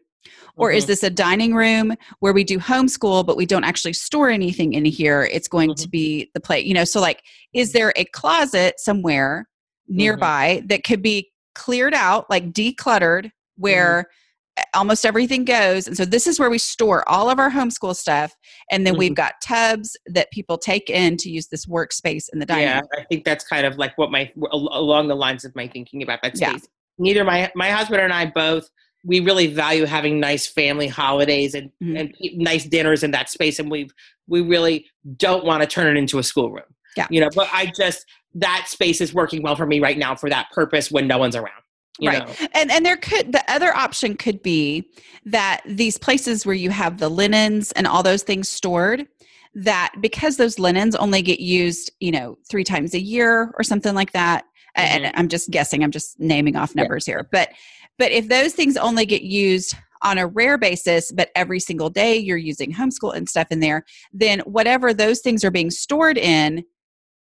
[0.57, 0.89] Or is Mhm.
[0.89, 4.85] this a dining room where we do homeschool, but we don't actually store anything in
[4.85, 5.23] here?
[5.33, 6.85] It's going to be the plate, you know.
[6.85, 7.23] So, like,
[7.55, 9.49] is there a closet somewhere
[9.89, 11.31] nearby that could be
[11.61, 13.63] cleared out, like decluttered, mm-hmm.
[13.63, 14.09] where
[14.57, 15.87] eh, almost everything goes?
[15.87, 18.35] And so, this is where we store all of our homeschool stuff.
[18.71, 19.15] And then we've mm-hmm.
[19.15, 22.81] got tubs that people take in to use this workspace in the dining yeah.
[22.81, 22.89] room.
[22.99, 26.21] I think that's kind of like what my, along the lines of my thinking about
[26.23, 26.51] that Yeah.
[26.51, 26.69] space.
[26.99, 28.69] Neither my, my husband and I both,
[29.05, 31.99] we really value having nice family holidays and, Mhm.
[31.99, 33.59] and nice dinners in that space.
[33.59, 33.93] And we've
[34.29, 34.87] we really
[35.17, 36.65] don't want to turn it into a schoolroom.
[36.97, 37.07] Yeah.
[37.11, 40.29] You know, but I just that space is working well for me right now for
[40.31, 41.63] that purpose when no one's around.
[41.99, 42.27] you right.
[42.27, 42.47] know?
[42.55, 44.89] And and there could the other option could be
[45.27, 49.07] that these places where you have the linens and all those things stored
[49.55, 53.95] that because those linens only get used, you know, 3 times a year or something
[53.97, 54.45] like that.
[54.77, 55.13] And Mhm.
[55.17, 56.83] I'm just guessing, I'm just naming off Yeah.
[56.83, 57.29] numbers here.
[57.33, 57.51] But
[57.99, 62.17] but if those things only get used on a rare basis, but every single day
[62.17, 66.65] you're using homeschool and stuff in there, then whatever those things are being stored in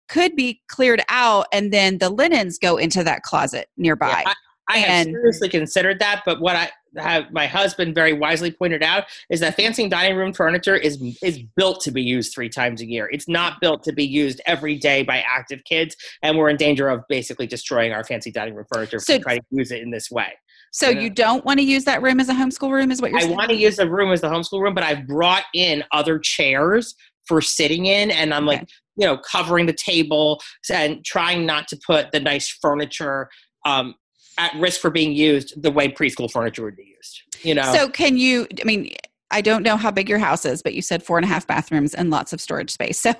[0.07, 4.23] could be cleared out and then the linens go into that closet nearby.
[4.25, 4.33] Yeah,
[4.69, 8.81] I have And- seriously considered that, but what I have my husband very wisely pointed
[8.81, 12.81] out is that fancy dining room furniture is is built to be used three times
[12.81, 13.09] a year.
[13.11, 16.87] It's not built to be used every day by active kids, and we're in danger
[16.87, 19.81] of basically destroying our fancy dining room furniture So- if we try to use it
[19.81, 20.33] in this way.
[20.71, 23.21] So you don't want to use that room as a homeschool room, is what you're
[23.21, 23.31] saying?
[23.33, 26.17] I want to use the room as the homeschool room, but I've brought in other
[26.19, 26.95] chairs
[27.27, 28.71] for sitting in, and I'm like, Okay.
[28.97, 33.29] you know, covering the table and trying not to put the nice furniture
[33.65, 33.95] um,
[34.37, 37.21] at risk for being used the way preschool furniture would be used.
[37.43, 38.47] You know, So can you?
[38.59, 38.95] I mean,
[39.35, 41.45] I don't know how big your house is, but you said four and a half
[41.45, 42.95] bathrooms and lots of storage space.
[43.05, 43.13] So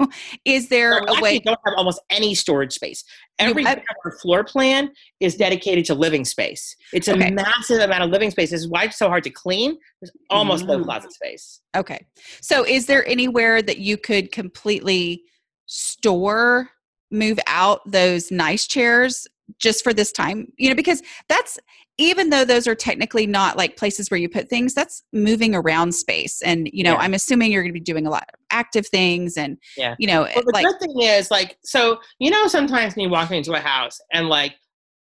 [0.46, 1.40] is there So we a way?
[1.40, 3.04] don't have almost any storage space.
[3.38, 3.84] Every I- bit
[4.22, 6.74] floor plan is dedicated to living space.
[6.94, 7.32] It's a Okay.
[7.32, 8.52] massive amount of living space.
[8.52, 9.76] This is why it's so hard to clean.
[10.02, 10.86] There's almost no Mm.
[10.86, 11.60] closet space.
[11.76, 12.06] Okay.
[12.42, 15.24] So is there anywhere that you could completely
[15.66, 16.70] store,
[17.12, 19.28] move out those nice chairs
[19.60, 20.48] just for this time?
[20.58, 21.60] You know, because that's
[21.98, 25.94] even though those are technically not like places where you put things, that's moving around
[25.94, 26.42] space.
[26.42, 26.98] And, you know, Yeah.
[27.00, 29.96] I'm assuming you're going to be doing a lot of active things and, Yeah.
[29.98, 33.10] you know, Well, the like, good thing is, like, so you know, sometimes when you
[33.10, 34.56] walk into a house and, like,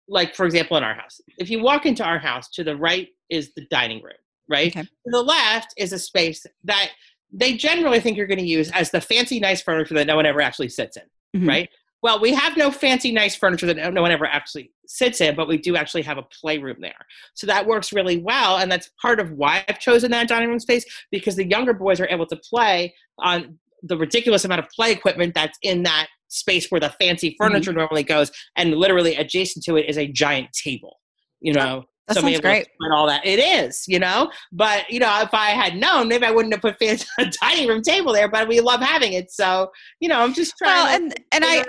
[0.08, 3.08] like for example, in our house, if you walk into our house, to the right
[3.30, 4.14] is the dining room,
[4.48, 4.68] right?
[4.76, 4.82] Okay.
[4.84, 6.90] To the left is a space that
[7.32, 10.26] they generally think you're going to use as the fancy, nice furniture that no one
[10.28, 11.48] ever actually sits in, Mhm.
[11.48, 11.70] right?
[12.04, 15.48] Well, we have no fancy, nice furniture that no one ever actually sits in, but
[15.48, 17.00] we do actually have a playroom there.
[17.34, 18.58] So that works really well.
[18.58, 22.02] And that's part of why I've chosen that dining room space because the younger boys
[22.02, 26.70] are able to play on the ridiculous amount of play equipment that's in that space
[26.70, 27.42] where the fancy mm-hmm.
[27.42, 28.32] furniture normally goes.
[28.58, 31.00] And literally adjacent to it is a giant table,
[31.40, 31.86] you know?
[32.08, 32.68] That so sounds great.
[32.80, 33.26] And all that.
[33.26, 34.30] It is, you know?
[34.52, 37.68] But, you know, if I had known, maybe I wouldn't have put fancy, a dining
[37.68, 39.32] room table there, but we love having it.
[39.32, 41.66] So, you know, I'm just trying Well, to and, and I,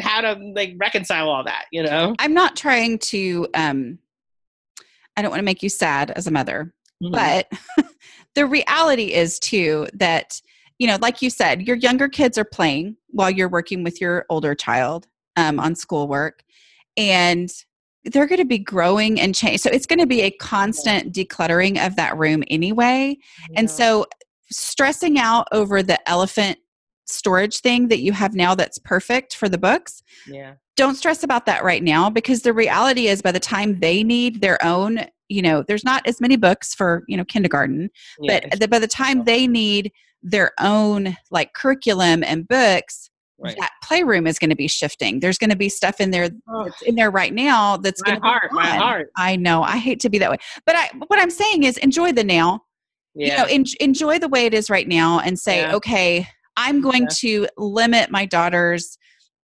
[0.00, 2.14] how to like reconcile all that, you know?
[2.18, 3.98] I'm not trying to um
[5.16, 6.72] I don't want to make you sad as a mother,
[7.02, 7.12] Mhm.
[7.12, 7.52] but
[8.34, 10.40] the reality is too that
[10.78, 14.24] you know, like you said, your younger kids are playing while you're working with your
[14.30, 15.06] older child
[15.36, 16.42] um, on schoolwork,
[16.96, 17.50] and
[18.04, 19.60] they're going to be growing and change.
[19.60, 23.18] So it's going to be a constant decluttering of that room anyway.
[23.56, 24.06] And so
[24.50, 26.58] stressing out over the elephant
[27.06, 30.54] storage thing that you have now that's perfect for the books yeah.
[30.76, 34.40] don't stress about that right now because the reality is by the time they need
[34.40, 37.90] their own you know there's not as many books for you know kindergarten
[38.20, 38.40] yeah.
[38.48, 39.90] but the, by the time they need
[40.22, 43.09] their own like curriculum and books
[43.42, 43.56] Right.
[43.58, 46.64] that playroom is going to be shifting there's going to be stuff in there Oh,
[46.64, 49.10] that's in there right now that's going to heart, my heart.
[49.16, 50.36] i know i hate to be that way
[50.66, 52.60] but i what i'm saying is enjoy the now
[53.14, 53.26] Yeah.
[53.32, 55.74] you know en- enjoy the way it is right now and say Yeah.
[55.76, 56.26] okay
[56.56, 58.98] i'm going to limit my daughter's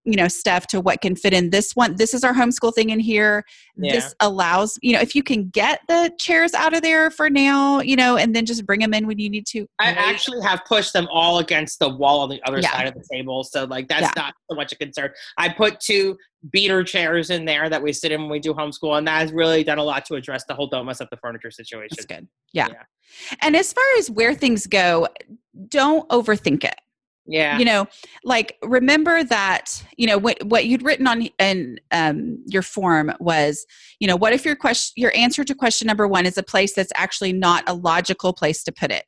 [0.07, 2.91] you know stuff to what can fit in this one this is our homeschool thing
[2.91, 3.45] in here
[3.77, 3.93] Yeah.
[3.93, 7.81] this allows you know if you can get the chairs out of there for now
[7.81, 10.63] you know and then just bring them in when you need to I actually have
[10.67, 12.71] pushed them all against the wall on the other Yeah.
[12.73, 13.45] side of the table.
[13.45, 14.13] So like that's Yeah.
[14.17, 15.11] not so much a concern.
[15.37, 16.17] I put two
[16.51, 19.33] beater chairs in there that we sit in when we do homeschool, and that has
[19.33, 21.89] really done a lot to address the whole don't mess up the furniture situation.
[21.97, 22.69] that's good yeah.
[22.69, 22.83] Yeah.
[23.43, 25.09] and as far as where things go
[25.69, 26.77] don't overthink it
[27.29, 27.59] Yeah.
[27.59, 27.87] you know
[28.25, 33.67] like remember that you know what what you'd written on in um, your form was
[33.99, 36.75] you know what if your question your answer to question number one is a place
[36.75, 39.05] that's actually not a logical place to put it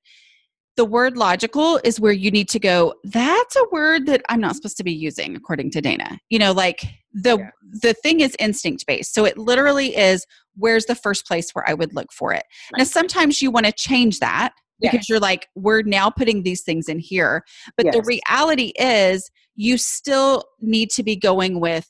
[0.76, 4.54] the word logical is where you need to go that's a word that i'm not
[4.56, 7.50] supposed to be using according to dana you know like the Yeah.
[7.82, 10.24] the thing is instinct based so it literally is
[10.56, 12.44] where's the first place where i would look for it
[12.76, 15.08] now sometimes you want to change that because Yes.
[15.08, 17.44] you're like we're now putting these things in here
[17.76, 21.88] but the reality is you still need to be going with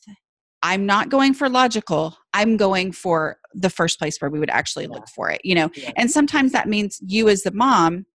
[0.62, 4.84] i'm not going for logical i'm going for the first place where we would actually
[4.84, 4.94] Yeah.
[4.94, 5.90] look for it you know Yeah.
[5.96, 8.06] and sometimes that means you as the mom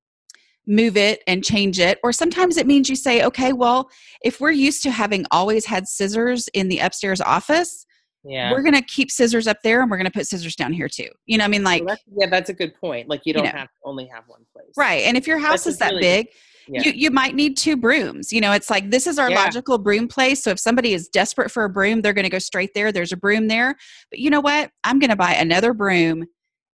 [0.65, 3.89] move it and change it or sometimes it means you say okay well
[4.23, 7.85] if we're used to having always had scissors in the upstairs office
[8.25, 8.51] Yeah.
[8.51, 10.87] we're going to keep scissors up there and we're going to put scissors down here
[10.87, 11.09] too.
[11.25, 13.09] You know, I mean, like, Well, that's, yeah, that's a good point.
[13.09, 13.51] Like you don't know.
[13.51, 14.67] have to only have one place.
[14.77, 15.03] right.
[15.03, 16.27] And if your house That's is that really big,
[16.69, 16.83] Yeah.
[16.83, 18.31] you, you might need two brooms.
[18.31, 19.43] You know, it's like this is our Yeah.
[19.43, 20.41] logical broom place.
[20.43, 22.91] So if somebody is desperate for a broom, they're going to go straight there.
[22.93, 23.75] There's a broom there.
[24.09, 24.71] But you know what?
[24.85, 26.23] I'm going to buy another broom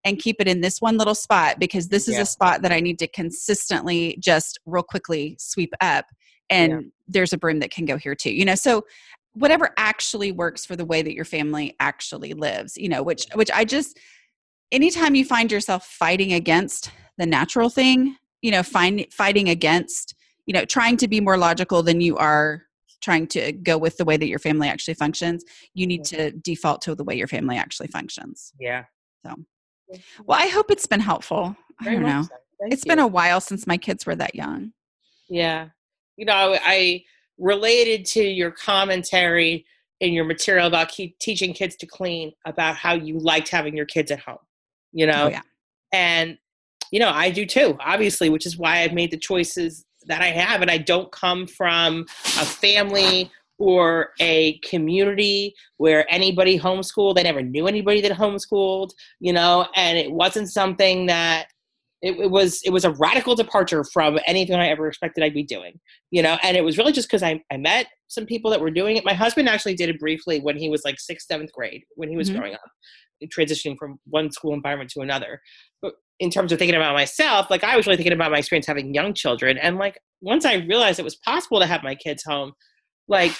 [0.05, 2.23] and keep it in this one little spot because this is Yeah.
[2.23, 6.05] a spot that I need to consistently just real quickly sweep up.
[6.51, 6.79] And Yeah.
[7.09, 8.31] there's a broom that can go here too.
[8.33, 8.85] You know, so
[9.39, 13.51] whatever actually works for the way that your family actually lives, you know, which which
[13.53, 13.99] I just
[14.73, 20.15] anytime you find yourself fighting against the natural thing, you know, find fighting against,
[20.47, 22.63] you know, trying to be more logical than you are
[23.01, 26.83] trying to go with the way that your family actually functions, you need to default
[26.83, 28.53] to the way your family actually functions.
[28.59, 28.85] Yeah.
[29.25, 29.35] So,
[30.25, 31.57] Well, I hope it's been helpful.
[31.81, 32.23] I don't know.
[32.23, 32.29] so.
[32.63, 34.73] It's been a while since my kids were that young.
[35.29, 35.69] Yeah.
[36.17, 37.05] You know, I
[37.39, 39.65] related to your commentary
[40.01, 43.87] in your material about keep teaching kids to clean about how you liked having your
[43.87, 44.39] kids at home,
[44.93, 45.25] you know?
[45.25, 45.43] Oh yeah.
[45.93, 46.39] And,
[46.91, 50.29] you know, I do too, obviously, which is why I've made the choices that I
[50.29, 50.63] have.
[50.63, 57.19] And I don't come from a family or a community where anybody homeschooled.
[57.19, 61.49] I never knew anybody that homeschooled, you know, and it wasn't something that
[62.03, 65.43] it, it was it was a radical departure from anything I ever expected I'd be
[65.43, 65.81] doing,
[66.11, 68.71] you know, and it was really just because I, I met some people that were
[68.71, 69.05] doing it.
[69.05, 72.17] My husband actually did it briefly when he was like sixth, seventh grade, when he
[72.17, 72.37] was Mhm.
[72.37, 72.61] growing up,
[73.37, 75.41] transitioning from one school environment to another.
[75.83, 78.67] But in terms of thinking about myself, like I was really thinking about my experience
[78.67, 79.59] having young children.
[79.59, 82.53] And like once I realized it was possible to have my kids home,
[83.09, 83.33] like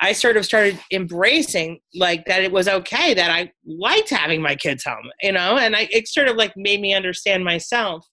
[0.00, 4.54] I sort of started embracing like that it was okay that I liked having my
[4.54, 8.06] kids home, you know, and I it sort of like made me understand myself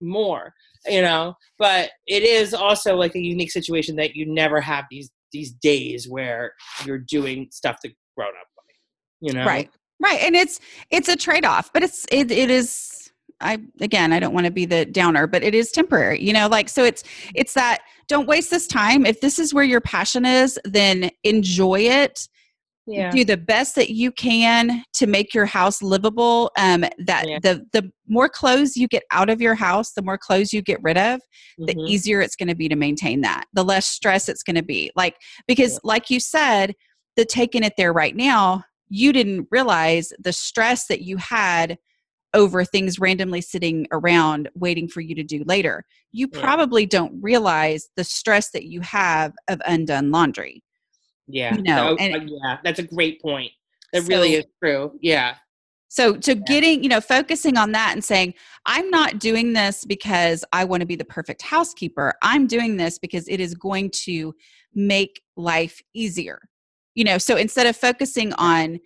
[0.00, 0.52] more,
[0.86, 1.34] you know.
[1.58, 6.06] But it is also like a unique situation that you never have these these days
[6.08, 6.52] where
[6.84, 8.46] you're doing stuff that grown up
[9.22, 9.46] you know.
[9.46, 9.70] Right.
[10.02, 10.20] Right.
[10.20, 10.60] And it's
[10.90, 13.01] it's a trade-off, but it's it it is
[13.42, 16.22] I again, I don't want to be the downer, but it is temporary.
[16.22, 19.04] You know, like so it's it's that don't waste this time.
[19.06, 22.28] If this is where your passion is, then enjoy it.
[22.86, 23.10] Yeah.
[23.10, 26.50] Do the best that you can to make your house livable.
[26.58, 27.38] Um that Yeah.
[27.42, 30.82] the the more clothes you get out of your house, the more clothes you get
[30.82, 31.20] rid of,
[31.58, 31.88] the Mhm.
[31.88, 34.90] easier it's going to be to maintain that the less stress it's going to be
[34.96, 35.16] like
[35.46, 36.74] because like you said
[37.16, 41.78] the taking it there right now you didn't realize the stress that you had
[42.34, 46.40] over things randomly sitting around waiting for you to do later you Yeah.
[46.40, 50.62] probably don't realize the stress that you have of undone laundry
[51.26, 51.54] Yeah.
[51.56, 53.52] you know, So, and- uh, yeah, that's a great point.
[53.92, 54.98] That really is true.
[55.02, 55.36] Yeah.
[55.88, 58.32] So to getting, you know, focusing on that and saying,
[58.64, 62.14] I'm not doing this because I want to be the perfect housekeeper.
[62.22, 64.34] I'm doing this because it is going to
[64.74, 66.40] make life easier.
[66.94, 68.80] You know, so instead of focusing on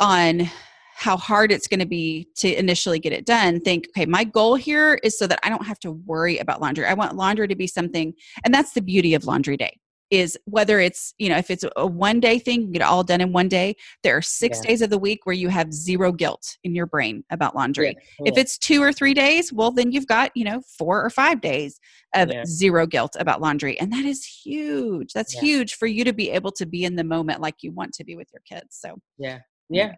[0.00, 0.50] on
[0.96, 4.54] how hard it's going to be to initially get it done, think, okay, my goal
[4.54, 6.86] here is so that I don't have to worry about laundry.
[6.86, 8.14] I want laundry to be something,
[8.44, 9.78] and that's the beauty of laundry day.
[10.10, 13.02] Is whether it's, you know, if it's a one day thing, you get it all
[13.02, 13.74] done in one day.
[14.04, 14.68] There are six Yeah.
[14.68, 17.96] days of the week where you have zero guilt in your brain about laundry.
[18.20, 18.30] Yeah.
[18.30, 21.40] If it's two or three days, well, then you've got, you know, four or five
[21.40, 21.80] days
[22.14, 23.80] of zero guilt about laundry.
[23.80, 25.12] And that is huge.
[25.14, 27.94] That's huge for you to be able to be in the moment like you want
[27.94, 28.76] to be with your kids.
[28.78, 29.38] So, yeah.
[29.68, 29.94] Yeah.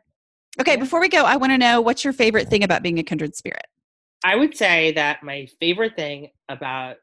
[0.61, 3.03] Okay, before we go, I want to know what's your favorite thing about being a
[3.03, 3.67] kindred spirit?
[4.25, 6.97] I would say that my favorite thing about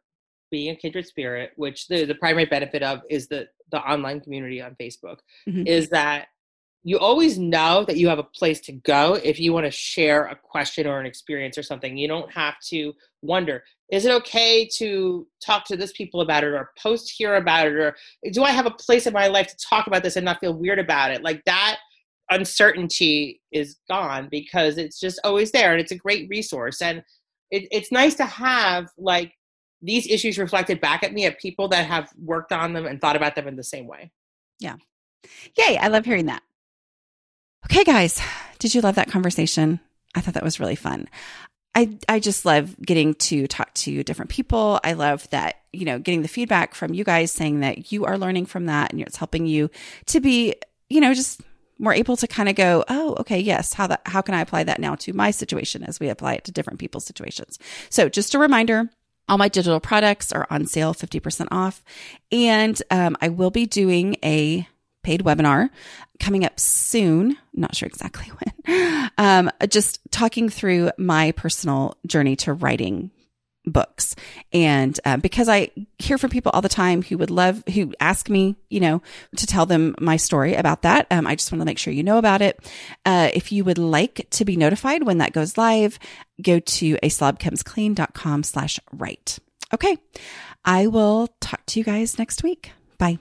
[0.52, 4.62] being a kindred spirit, which the, the primary benefit of is the the online community
[4.62, 5.68] on Facebook, Mhm.
[5.68, 6.28] is that
[6.84, 10.26] you always know that you have a place to go if you want to share
[10.26, 11.98] a question or an experience or something.
[11.98, 16.48] You don't have to wonder, is it okay to talk to this people about it
[16.48, 17.96] or post here about it or
[18.32, 20.54] do I have a place in my life to talk about this and not feel
[20.54, 21.24] weird about it?
[21.24, 21.78] Like that
[22.30, 27.04] uncertainty is gone because it's just always there and it's a great resource and
[27.52, 29.34] it, it's nice to have like
[29.82, 33.16] these issues reflected back at me at people that have worked on them and thought
[33.16, 34.12] about them in the same way
[34.60, 34.76] yeah
[35.58, 36.44] Yay, I love hearing that.
[37.66, 38.22] Okay, guys,
[38.60, 39.80] did you love that conversation?
[40.16, 41.08] I thought that was really fun.
[41.76, 44.80] I, I just love getting to talk to different people.
[44.84, 48.18] I love that, you know, getting the feedback from you guys saying that you are
[48.18, 49.72] learning from that and it's helping you
[50.08, 50.54] to be,
[50.90, 51.42] you know, just
[51.80, 54.64] more able to kind of go, oh, okay, yes, how that how can I apply
[54.66, 57.60] that now to my situation as we apply it to different people's situations.
[57.90, 58.90] So just a reminder,
[59.28, 61.84] all my digital products are on sale 50% off.
[62.32, 64.68] And um, I will be doing a
[65.04, 65.70] paid webinar
[66.20, 67.38] coming up soon.
[67.54, 68.32] Not sure exactly
[68.66, 69.12] when.
[69.18, 73.12] Um, just talking through my personal journey to writing
[73.66, 74.16] books.
[74.52, 78.30] And uh, because I hear from people all the time who would love, who ask
[78.30, 79.02] me, you know,
[79.38, 82.04] to tell them my story about that, um, I just want to make sure you
[82.04, 82.60] know about it.
[83.06, 86.00] Uh, if you would like to be notified when that goes live,
[86.42, 87.10] go to a
[88.44, 89.40] slash write.
[89.74, 89.98] Okay.
[90.66, 92.72] I will talk to you guys next week.
[92.98, 93.20] Bye.